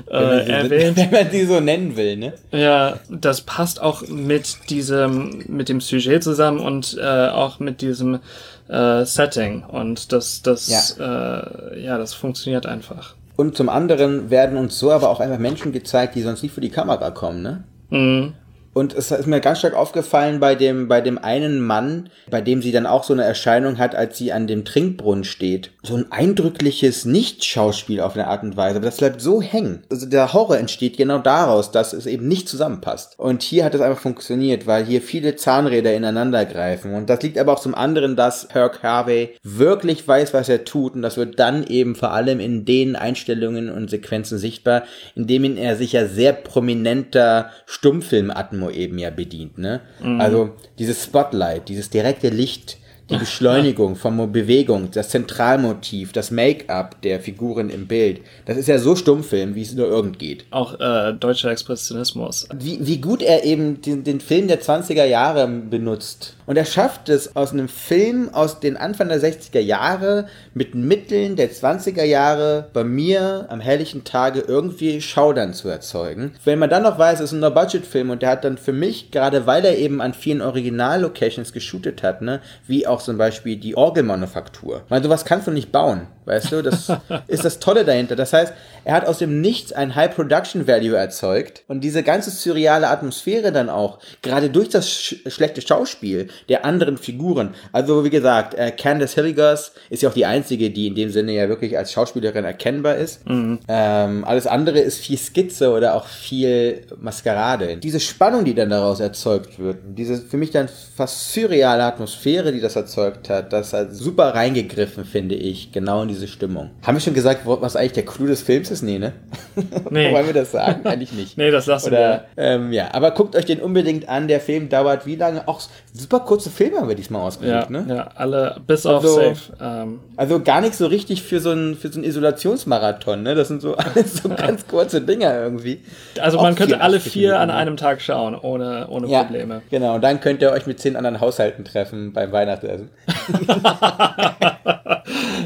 [0.09, 0.97] äh, erwähnt.
[0.97, 2.33] Wenn man die so nennen will, ne?
[2.51, 8.21] Ja, das passt auch mit diesem, mit dem Sujet zusammen und äh, auch mit diesem
[8.69, 9.63] äh, Setting.
[9.63, 11.41] Und das, das, ja.
[11.43, 13.13] Äh, ja, das funktioniert einfach.
[13.35, 16.61] Und zum anderen werden uns so aber auch einfach Menschen gezeigt, die sonst nicht für
[16.61, 17.63] die Kamera kommen, ne?
[17.91, 18.33] Mhm.
[18.73, 22.61] Und es ist mir ganz stark aufgefallen bei dem, bei dem einen Mann, bei dem
[22.61, 25.71] sie dann auch so eine Erscheinung hat, als sie an dem Trinkbrunnen steht.
[25.83, 28.77] So ein eindrückliches Nicht-Schauspiel auf eine Art und Weise.
[28.77, 29.83] Aber das bleibt so hängen.
[29.89, 33.19] Also der Horror entsteht genau daraus, dass es eben nicht zusammenpasst.
[33.19, 36.93] Und hier hat es einfach funktioniert, weil hier viele Zahnräder ineinander greifen.
[36.93, 40.95] Und das liegt aber auch zum anderen, dass Herc Harvey wirklich weiß, was er tut.
[40.95, 44.83] Und das wird dann eben vor allem in den Einstellungen und Sequenzen sichtbar,
[45.15, 49.81] in denen er sich ja sehr prominenter Stummfilm-Atmosphäre Atmo eben ja bedient, ne?
[50.01, 50.21] Mhm.
[50.21, 52.77] Also dieses Spotlight, dieses direkte Licht,
[53.09, 58.21] die Beschleunigung von Bewegung, das Zentralmotiv, das Make-up der Figuren im Bild.
[58.45, 60.45] Das ist ja so Stummfilm, wie es nur irgend geht.
[60.51, 62.47] Auch äh, deutscher Expressionismus.
[62.55, 66.37] Wie, wie gut er eben den, den Film der 20er Jahre benutzt.
[66.45, 71.35] Und er schafft es aus einem Film aus den Anfang der 60er Jahre mit Mitteln
[71.35, 76.33] der 20er Jahre bei mir am helllichen Tage irgendwie Schaudern zu erzeugen.
[76.43, 79.11] Wenn man dann noch weiß, es ist ein No-Budget-Film und der hat dann für mich,
[79.11, 83.75] gerade weil er eben an vielen Original-Locations geshootet hat, ne, wie auch zum Beispiel die
[83.75, 84.83] Orgelmanufaktur.
[84.89, 86.61] Weil sowas kannst du nicht bauen, weißt du?
[86.61, 86.91] Das
[87.27, 88.15] ist das Tolle dahinter.
[88.15, 93.51] Das heißt, er hat aus dem Nichts ein High-Production-Value erzeugt und diese ganze surreale Atmosphäre
[93.51, 97.53] dann auch, gerade durch das sch schlechte Schauspiel der anderen Figuren.
[97.71, 101.33] Also wie gesagt, äh, Candace Hilligers ist ja auch die einzige, die in dem Sinne
[101.33, 103.21] ja wirklich als Schauspielerin erkennbar ist.
[103.27, 107.77] Ähm, alles andere ist viel Skizze oder auch viel Maskerade.
[107.77, 112.61] Diese Spannung, die dann daraus erzeugt wird, diese für mich dann fast surreale Atmosphäre, die
[112.61, 116.71] das erzeugt hat, das hat super reingegriffen, finde ich, genau in diese Stimmung.
[116.83, 118.81] Haben wir schon gesagt, was eigentlich der Clou des Films ist?
[118.81, 119.13] Nee, ne?
[119.89, 120.13] Nee.
[120.13, 120.85] Wollen wir das sagen?
[120.85, 121.37] Eigentlich nicht.
[121.41, 124.27] Nee, das lassen Oder, ähm, ja, aber guckt euch den unbedingt an.
[124.27, 125.47] Der Film dauert wie lange?
[125.47, 125.61] Auch
[125.93, 127.85] super kurze Filme haben wir diesmal Ja, ausgesucht, ne?
[127.87, 129.35] ja, alle bis auf Also- Safe.
[129.61, 133.35] Ähm, Also gar nicht so richtig für so einen, für so einen Isolationsmarathon, ne?
[133.35, 135.81] Das sind so alles so ganz kurze Dinger irgendwie.
[136.19, 137.57] also Auch man könnte alle 84 vier an Minuten.
[137.59, 139.61] einem Tag schauen, ohne, ohne Ja, Probleme.
[139.69, 139.95] genau.
[139.95, 142.89] Und dann könnt ihr euch mit zehn anderen Haushalten treffen beim Weihnachtsessen.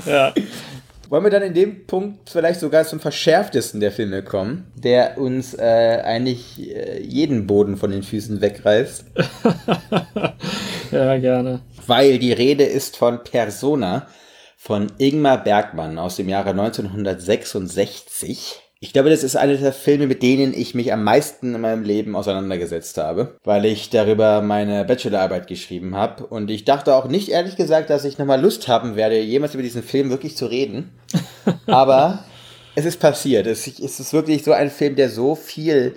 [0.05, 0.33] Ja.
[1.09, 5.53] Wollen wir dann in dem Punkt vielleicht sogar zum verschärftesten der Filme kommen, der uns
[5.53, 9.05] äh, eigentlich äh, jeden Boden von den Füßen wegreißt?
[10.91, 11.61] ja, gerne.
[11.85, 14.07] weil die Rede ist von Persona
[14.57, 18.64] von Ingmar Bergmann aus dem Jahre 1966.
[18.79, 21.83] Ich glaube, das ist einer der Filme, mit denen ich mich am meisten in meinem
[21.83, 26.25] Leben auseinandergesetzt habe, weil ich darüber meine Bachelorarbeit geschrieben habe.
[26.25, 29.63] Und ich dachte auch nicht, ehrlich gesagt, dass ich nochmal Lust haben werde, jemals über
[29.63, 30.91] diesen Film wirklich zu reden.
[31.67, 32.25] Aber
[32.75, 33.47] es ist passiert.
[33.47, 35.95] Es ist wirklich so ein Film, der so viel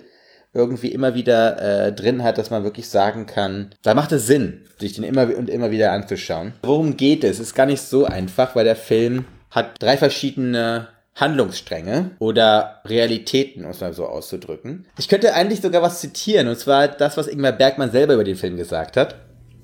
[0.54, 4.62] irgendwie immer wieder äh, drin hat, dass man wirklich sagen kann, da macht es Sinn,
[4.78, 6.54] sich den immer und immer wieder anzuschauen.
[6.62, 7.38] Worum geht es?
[7.38, 10.88] Ist gar nicht so einfach, weil der Film hat drei verschiedene
[11.18, 14.87] Handlungsstränge oder Realitäten, um es mal so auszudrücken.
[14.98, 18.37] Ich könnte eigentlich sogar was zitieren, und zwar das, was Ingmar Bergmann selber über den
[18.37, 19.16] Film gesagt hat.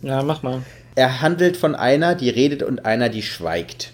[0.02, 0.62] Ja, mach mal.
[0.96, 3.92] Er handelt von einer, die redet und einer, die schweigt.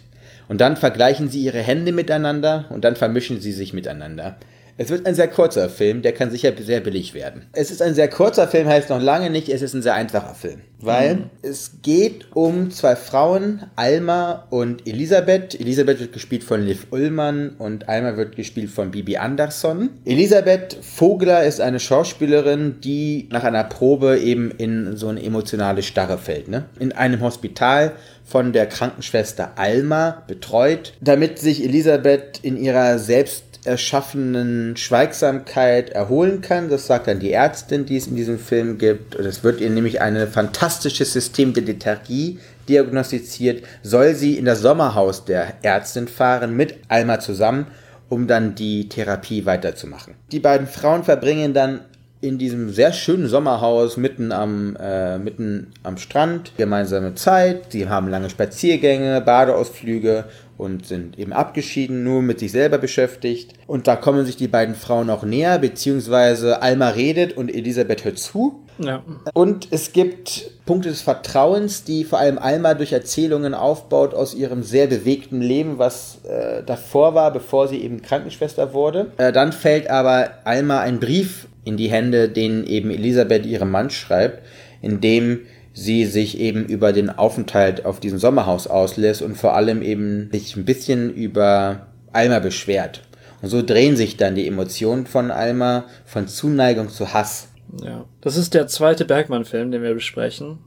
[0.49, 4.37] Und dann vergleichen sie ihre Hände miteinander und dann vermischen sie sich miteinander.
[4.81, 7.45] Es wird ein sehr kurzer Film, der kann sicher sehr billig werden.
[7.53, 10.35] Es ist ein sehr kurzer Film, heißt noch lange nicht, es ist ein sehr einfacher
[10.35, 10.63] Film.
[10.81, 15.61] Weil es geht um zwei Frauen, Alma und Elisabeth.
[15.61, 19.91] Elisabeth wird gespielt von Liv Ullmann und Alma wird gespielt von Bibi Andersson.
[20.07, 26.17] Elisabeth Vogler ist eine Schauspielerin, die nach einer Probe eben in so eine emotionale Starre
[26.17, 26.49] fällt.
[26.49, 26.65] Ne?
[26.79, 27.93] In einem Hospital
[28.25, 36.69] von der Krankenschwester Alma betreut, damit sich Elisabeth in ihrer selbst erschaffenen Schweigsamkeit erholen kann.
[36.69, 39.17] Das sagt dann die Ärztin, die es in diesem Film gibt.
[39.17, 43.65] Und es wird ihr nämlich ein fantastisches System der Lethargie diagnostiziert.
[43.83, 47.67] Soll sie in das Sommerhaus der Ärztin fahren mit Alma zusammen,
[48.09, 50.15] um dann die Therapie weiterzumachen.
[50.33, 51.81] Die beiden Frauen verbringen dann
[52.21, 57.73] in diesem sehr schönen Sommerhaus mitten am, äh, mitten am Strand gemeinsame Zeit.
[57.73, 60.27] Sie haben lange Spaziergänge, Badeausflüge
[60.59, 63.55] und sind eben abgeschieden, nur mit sich selber beschäftigt.
[63.67, 68.19] Und da kommen sich die beiden Frauen auch näher, beziehungsweise Alma redet und Elisabeth hört
[68.19, 68.61] zu.
[68.79, 69.03] Ja.
[69.33, 74.63] Und es gibt Punkte des Vertrauens, die vor allem Alma durch Erzählungen aufbaut aus ihrem
[74.63, 79.13] sehr bewegten Leben, was äh, davor war, bevor sie eben Krankenschwester wurde.
[79.17, 83.91] Äh, dann fällt aber Alma ein Brief in die Hände, den eben Elisabeth ihrem Mann
[83.91, 84.43] schreibt,
[84.83, 85.41] in dem
[85.73, 90.57] sie sich eben über den Aufenthalt auf diesem Sommerhaus auslässt und vor allem eben sich
[90.57, 93.03] ein bisschen über Alma beschwert.
[93.41, 97.49] Und so drehen sich dann die Emotionen von Alma von Zuneigung zu Hass.
[97.83, 98.05] ja.
[98.21, 100.59] Das ist der zweite Bergmann-Film, den wir besprechen.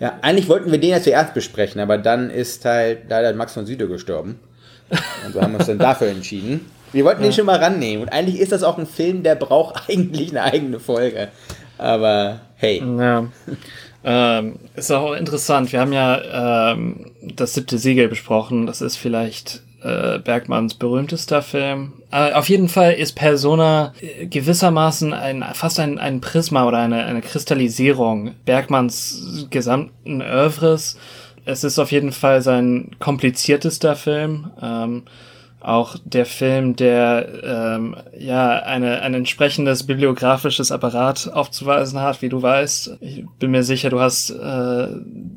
[0.00, 3.66] Ja, eigentlich wollten wir den ja zuerst besprechen, aber dann ist halt leider Max von
[3.66, 4.38] Südow gestorben.
[5.26, 6.60] Und so haben wir uns dann dafür entschieden.
[6.92, 8.02] Wir wollten den schon mal rannehmen.
[8.02, 11.28] Und eigentlich ist das auch ein Film, der braucht eigentlich eine eigene Folge.
[11.76, 12.82] Aber hey.
[12.98, 13.28] Ja.
[14.04, 15.72] ähm, ist auch interessant.
[15.72, 18.66] Wir haben ja ähm, das siebte Siegel besprochen.
[18.66, 21.92] Das ist vielleicht äh, Bergmanns berühmtester Film.
[22.10, 27.04] Äh, auf jeden Fall ist Persona äh, gewissermaßen ein, fast ein, ein Prisma oder eine,
[27.04, 30.98] eine Kristallisierung Bergmanns gesamten Oeuvres.
[31.44, 34.50] Es ist auf jeden Fall sein kompliziertester Film.
[34.60, 35.04] Ähm,
[35.60, 42.40] auch der Film, der ähm, ja eine, ein entsprechendes bibliografisches Apparat aufzuweisen hat, wie du
[42.40, 42.98] weißt.
[43.00, 44.88] Ich bin mir sicher, du hast äh,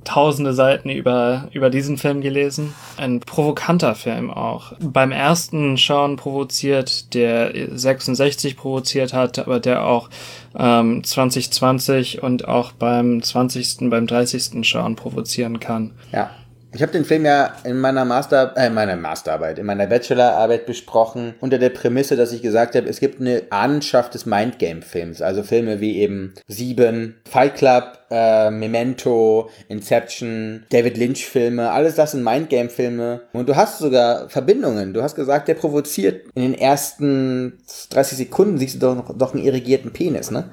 [0.03, 2.73] tausende Seiten über, über diesen Film gelesen.
[2.97, 4.73] Ein provokanter Film auch.
[4.79, 10.10] Beim ersten Schauen provoziert, der 66 provoziert hat, aber der auch
[10.55, 14.67] ähm, 2020 und auch beim 20., beim 30.
[14.67, 15.91] Schauen provozieren kann.
[16.12, 16.29] Ja.
[16.74, 21.34] Ich habe den Film ja in meiner Master, äh, meiner Masterarbeit, in meiner Bachelorarbeit besprochen,
[21.42, 25.82] unter der Prämisse, dass ich gesagt habe, es gibt eine Ahnenschaft des Mindgame-Films, also Filme
[25.82, 33.24] wie eben Sieben, Fight Club, äh, Memento, Inception, David Lynch-Filme, alles das sind Mindgame-Filme.
[33.34, 34.94] Und du hast sogar Verbindungen.
[34.94, 37.60] Du hast gesagt, der provoziert in den ersten
[37.90, 40.52] 30 Sekunden siehst du doch, noch, doch einen irrigierten Penis, ne?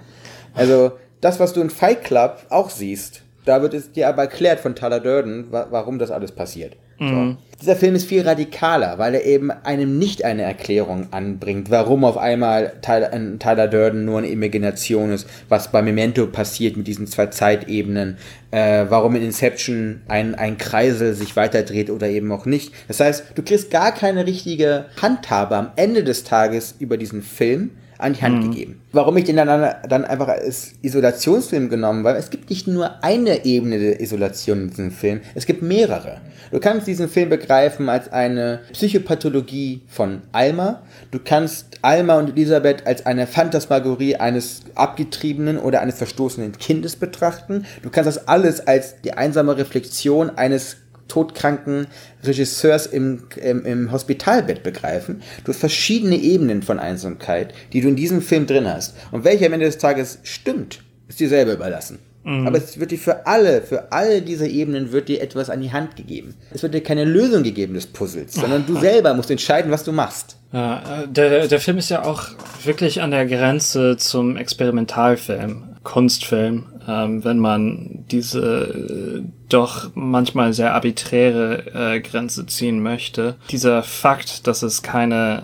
[0.53, 4.61] Also das, was du in Fight Club auch siehst, da wird es dir aber erklärt
[4.61, 6.77] von Tyler Durden, wa warum das alles passiert.
[7.01, 7.37] So.
[7.61, 12.19] Dieser Film ist viel radikaler, weil er eben einem nicht eine Erklärung anbringt, warum auf
[12.19, 17.27] einmal Tyler, Tyler Durden nur eine Imagination ist, was bei Memento passiert mit diesen zwei
[17.27, 18.19] Zeitebenen,
[18.51, 22.73] äh, warum in Inception ein, ein Kreisel sich weiterdreht oder eben auch nicht.
[22.89, 27.71] Das heißt, du kriegst gar keine richtige Handhabe am Ende des Tages über diesen Film,
[27.99, 28.51] an die Hand mhm.
[28.51, 28.81] gegeben.
[28.93, 33.45] Warum ich den dann, dann einfach als Isolationsfilm genommen habe, es gibt nicht nur eine
[33.45, 36.21] Ebene der Isolation in diesem Film, es gibt mehrere.
[36.51, 40.83] Du kannst diesen Film begreifen als eine Psychopathologie von Alma.
[41.11, 47.67] Du kannst Alma und Elisabeth als eine Phantasmagorie eines abgetriebenen oder eines verstoßenen Kindes betrachten.
[47.83, 50.77] Du kannst das alles als die einsame Reflexion eines
[51.09, 51.87] todkranken
[52.23, 55.23] Regisseurs im, im, im Hospitalbett begreifen.
[55.45, 58.95] Du hast verschiedene Ebenen von Einsamkeit, die du in diesem Film drin hast.
[59.11, 61.99] Und welcher am Ende des Tages stimmt, ist dir selber überlassen.
[62.25, 62.47] Mhm.
[62.47, 65.73] Aber es wird dir für alle, für alle diese Ebenen wird dir etwas an die
[65.73, 66.35] Hand gegeben.
[66.53, 69.93] Es wird dir keine Lösung gegeben des Puzzles, sondern du selber musst entscheiden, was du
[69.93, 70.37] machst.
[70.53, 72.29] Ja, der, der Film ist ja auch
[72.65, 81.95] wirklich an der Grenze zum Experimentalfilm, Kunstfilm ähm, wenn man diese doch manchmal sehr arbiträre
[81.97, 83.37] äh, Grenze ziehen möchte.
[83.51, 85.43] Dieser Fakt, dass es keine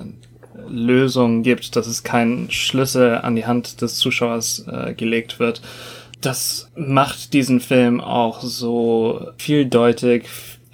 [0.68, 5.60] Lösung gibt, dass es kein Schlüssel an die Hand des Zuschauers äh, gelegt wird,
[6.20, 10.24] das macht diesen Film auch so vieldeutig.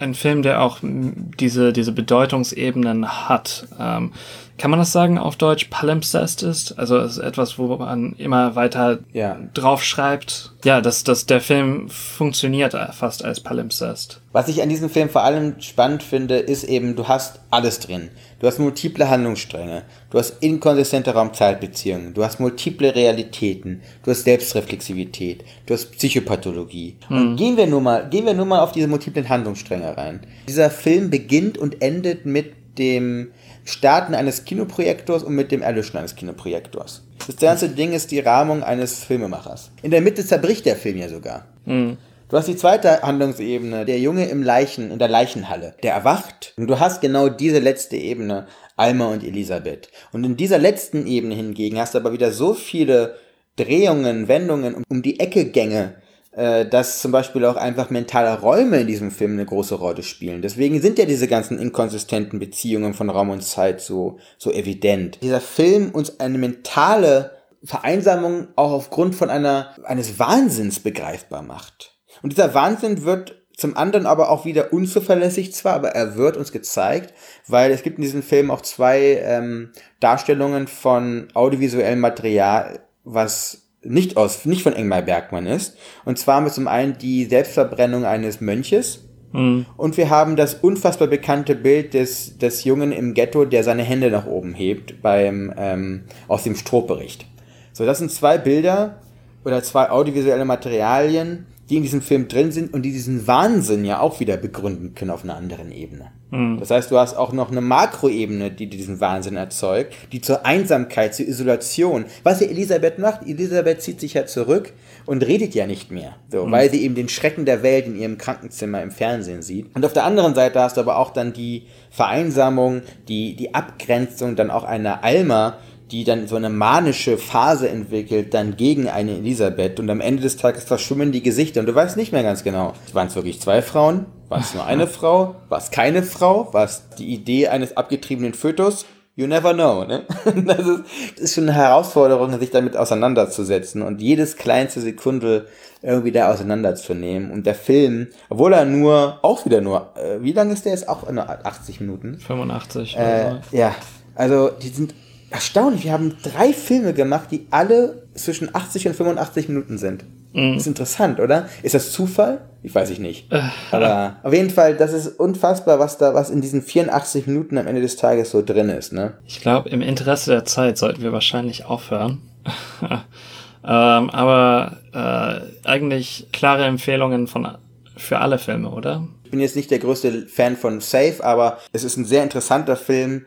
[0.01, 3.69] Ein Film, der auch diese, diese Bedeutungsebenen hat.
[3.79, 4.13] Ähm,
[4.61, 6.79] kann man das sagen auf Deutsch, palimpsest ist?
[6.79, 9.39] Also es ist etwas, wo man immer weiter ja.
[9.55, 10.53] drauf schreibt.
[10.65, 14.21] Ja, dass, dass der Film funktioniert fast als Palimpsest.
[14.33, 18.11] Was ich an diesem Film vor allem spannend finde, ist eben, du hast alles drin.
[18.39, 25.45] Du hast multiple Handlungsstränge, du hast inkonsistente Raum-Zeit-Beziehungen, du hast multiple Realitäten, du hast Selbstreflexivität,
[25.67, 26.97] du hast Psychopathologie.
[27.09, 27.17] Mhm.
[27.17, 30.21] Und gehen wir nur mal, gehen wir nur mal auf diese multiplen Handlungsstränge rein.
[30.49, 33.33] Dieser Film beginnt und endet mit dem
[33.65, 37.03] Starten eines Kinoprojektors und mit dem Erlöschen eines Kinoprojektors.
[37.27, 39.73] Das ganze Ding ist die Rahmung eines Filmemachers.
[39.83, 41.47] In der Mitte zerbricht der Film ja sogar.
[41.67, 41.99] Mhm.
[42.31, 46.55] Du hast die zweite Handlungsebene, der Junge im Leichen, in der Leichenhalle, der erwacht.
[46.57, 49.91] Und du hast genau diese letzte Ebene, Alma und Elisabeth.
[50.13, 53.17] Und in dieser letzten Ebene hingegen hast du aber wieder so viele
[53.57, 55.97] Drehungen, Wendungen, um die Ecke Gänge,
[56.31, 60.41] äh, dass zum Beispiel auch einfach mentale Räume in diesem Film eine große Rolle spielen.
[60.41, 65.19] Deswegen sind ja diese ganzen inkonsistenten Beziehungen von Raum und Zeit so, so evident.
[65.21, 67.33] Dieser Film uns eine mentale
[67.65, 71.97] Vereinsamung auch aufgrund von einer, eines Wahnsinns begreifbar macht.
[72.23, 76.51] Und dieser Wahnsinn wird zum anderen aber auch wieder unzuverlässig zwar, aber er wird uns
[76.51, 77.13] gezeigt,
[77.47, 84.17] weil es gibt in diesem Film auch zwei ähm, Darstellungen von audiovisuellem Material, was nicht
[84.17, 85.77] aus, nicht von Ingmar Bergmann ist.
[86.05, 89.05] Und zwar mit zum einen die Selbstverbrennung eines Mönches.
[89.33, 89.67] Mhm.
[89.77, 94.11] Und wir haben das unfassbar bekannte Bild des, des Jungen im Ghetto, der seine Hände
[94.11, 97.27] nach oben hebt beim, ähm, aus dem Strohbericht.
[97.73, 99.01] So, das sind zwei Bilder
[99.45, 104.01] oder zwei audiovisuelle Materialien, die in diesem Film drin sind und die diesen Wahnsinn ja
[104.01, 106.11] auch wieder begründen können auf einer anderen Ebene.
[106.33, 106.59] Mhm.
[106.59, 111.15] Das heißt, du hast auch noch eine Makroebene, die diesen Wahnsinn erzeugt, die zur Einsamkeit,
[111.15, 112.07] zur Isolation.
[112.25, 114.73] Was ja Elisabeth macht, Elisabeth zieht sich ja zurück
[115.07, 116.51] und redet ja nicht mehr, so, mhm.
[116.51, 119.75] weil sie eben den Schrecken der Welt in ihrem Krankenzimmer im Fernsehen sieht.
[119.75, 124.35] Und auf der anderen Seite hast du aber auch dann die Vereinsamung, die, die Abgrenzung
[124.35, 125.59] dann auch einer Alma,
[125.91, 130.37] die dann so eine manische Phase entwickelt, dann gegen eine Elisabeth und am Ende des
[130.37, 133.63] Tages verschwimmen die Gesichter und du weißt nicht mehr ganz genau, waren es wirklich zwei
[133.63, 137.77] Frauen, war es nur eine Frau, war es keine Frau, war es die Idee eines
[137.77, 138.87] abgetriebenen Fötus,
[139.17, 140.05] You never know, ne?
[140.47, 140.85] Das ist,
[141.17, 145.47] das ist schon eine Herausforderung, sich damit auseinanderzusetzen und jedes kleinste Sekunde
[145.83, 147.31] irgendwie da auseinanderzunehmen.
[147.31, 150.89] Und der Film, obwohl er nur, auch wieder nur, äh, wie lang ist der jetzt?
[150.89, 152.19] Auch nur 80 Minuten.
[152.19, 152.97] 85.
[152.97, 153.75] Äh, oder ja,
[154.15, 154.95] also die sind
[155.31, 155.85] erstaunlich.
[155.85, 160.05] Wir haben drei Filme gemacht, die alle zwischen 80 und 85 Minuten sind.
[160.33, 160.55] Mhm.
[160.55, 161.49] Das ist interessant, oder?
[161.63, 162.41] Ist das Zufall?
[162.63, 163.33] Ich weiß ich nicht.
[163.33, 163.41] Äh.
[163.71, 167.67] Aber auf jeden Fall, das ist unfassbar, was da, was in diesen 84 Minuten am
[167.67, 169.15] Ende des Tages so drin ist, ne?
[169.27, 172.21] Ich glaube, im Interesse der Zeit sollten wir wahrscheinlich aufhören.
[172.83, 177.49] ähm, aber äh, eigentlich klare Empfehlungen von,
[177.97, 179.07] für alle Filme, oder?
[179.25, 182.77] Ich bin jetzt nicht der größte Fan von Safe, aber es ist ein sehr interessanter
[182.77, 183.27] Film.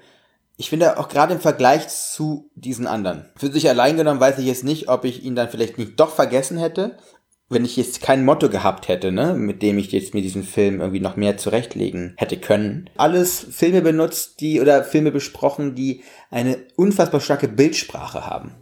[0.56, 3.26] Ich finde auch gerade im Vergleich zu diesen anderen.
[3.36, 6.14] Für sich allein genommen weiß ich jetzt nicht, ob ich ihn dann vielleicht nicht doch
[6.14, 6.97] vergessen hätte,
[7.49, 10.80] wenn ich jetzt kein Motto gehabt hätte, ne, mit dem ich jetzt mir diesen Film
[10.80, 12.89] irgendwie noch mehr zurechtlegen hätte können.
[12.97, 18.56] Alles Filme benutzt, die oder Filme besprochen, die eine unfassbar starke Bildsprache haben.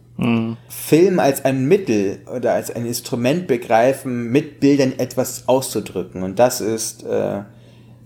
[0.68, 6.22] Film als ein Mittel oder als ein Instrument begreifen, mit Bildern etwas auszudrücken.
[6.22, 7.42] Und das ist äh,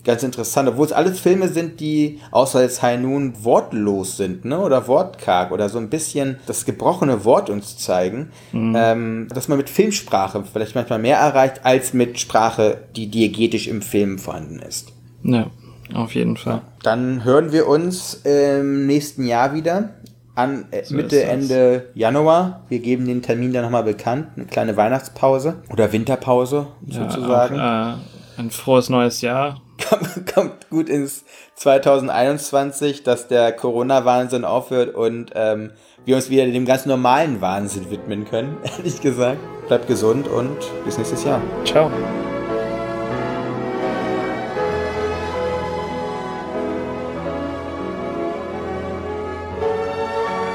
[0.07, 4.59] ganz interessant, obwohl es alles Filme sind, die außer jetzt High Noon wortlos sind, ne?
[4.59, 9.69] Oder wortkarg oder so ein bisschen das gebrochene Wort uns zeigen, ähm, dass man mit
[9.69, 14.93] Filmsprache vielleicht manchmal mehr erreicht, als mit Sprache, die diegetisch im Film vorhanden ist.
[15.23, 15.51] Ja,
[15.93, 16.63] auf jeden Fall.
[16.83, 19.91] Dann hören wir uns im nächsten Jahr wieder.
[20.37, 21.23] An äh, So Mitte.
[21.25, 22.61] Ende Januar.
[22.69, 24.29] Wir geben den Termin dann nochmal bekannt.
[24.37, 27.59] Eine kleine Weihnachtspause oder Winterpause Ja, sozusagen.
[27.59, 29.63] Auch, äh, ein frohes neues Jahr.
[29.89, 31.24] Kommt, kommt gut ins
[31.57, 35.72] 2021, dass der Corona-Wahnsinn aufhört und ähm,
[36.05, 39.39] wir uns wieder dem ganz normalen Wahnsinn widmen können, ehrlich gesagt.
[39.68, 41.41] Bleibt gesund und bis nächstes Jahr.
[41.64, 41.91] Ciao.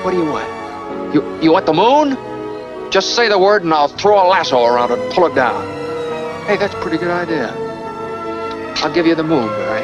[0.04, 1.14] What do you want?
[1.14, 2.18] You you want the moon?
[2.90, 5.62] Just say the word and I'll throw a lasso around it and pull it down.
[6.48, 7.71] Hey, that's a pretty good idea.
[8.84, 9.84] I'll give you the moon, Barry.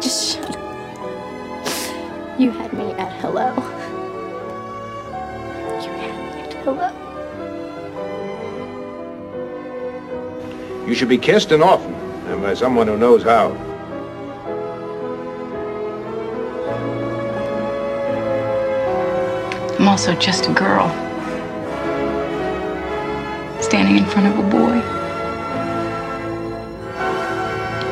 [0.00, 0.62] Just shut up.
[2.38, 3.56] You had me at hello.
[5.82, 6.90] You had me at hello.
[10.86, 11.92] You should be kissed and often,
[12.28, 13.50] and by someone who knows how.
[19.76, 21.05] I'm also just a girl.
[23.76, 24.76] Standing in front of a boy.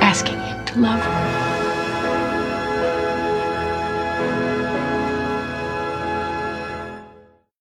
[0.01, 1.24] Asking him to love her.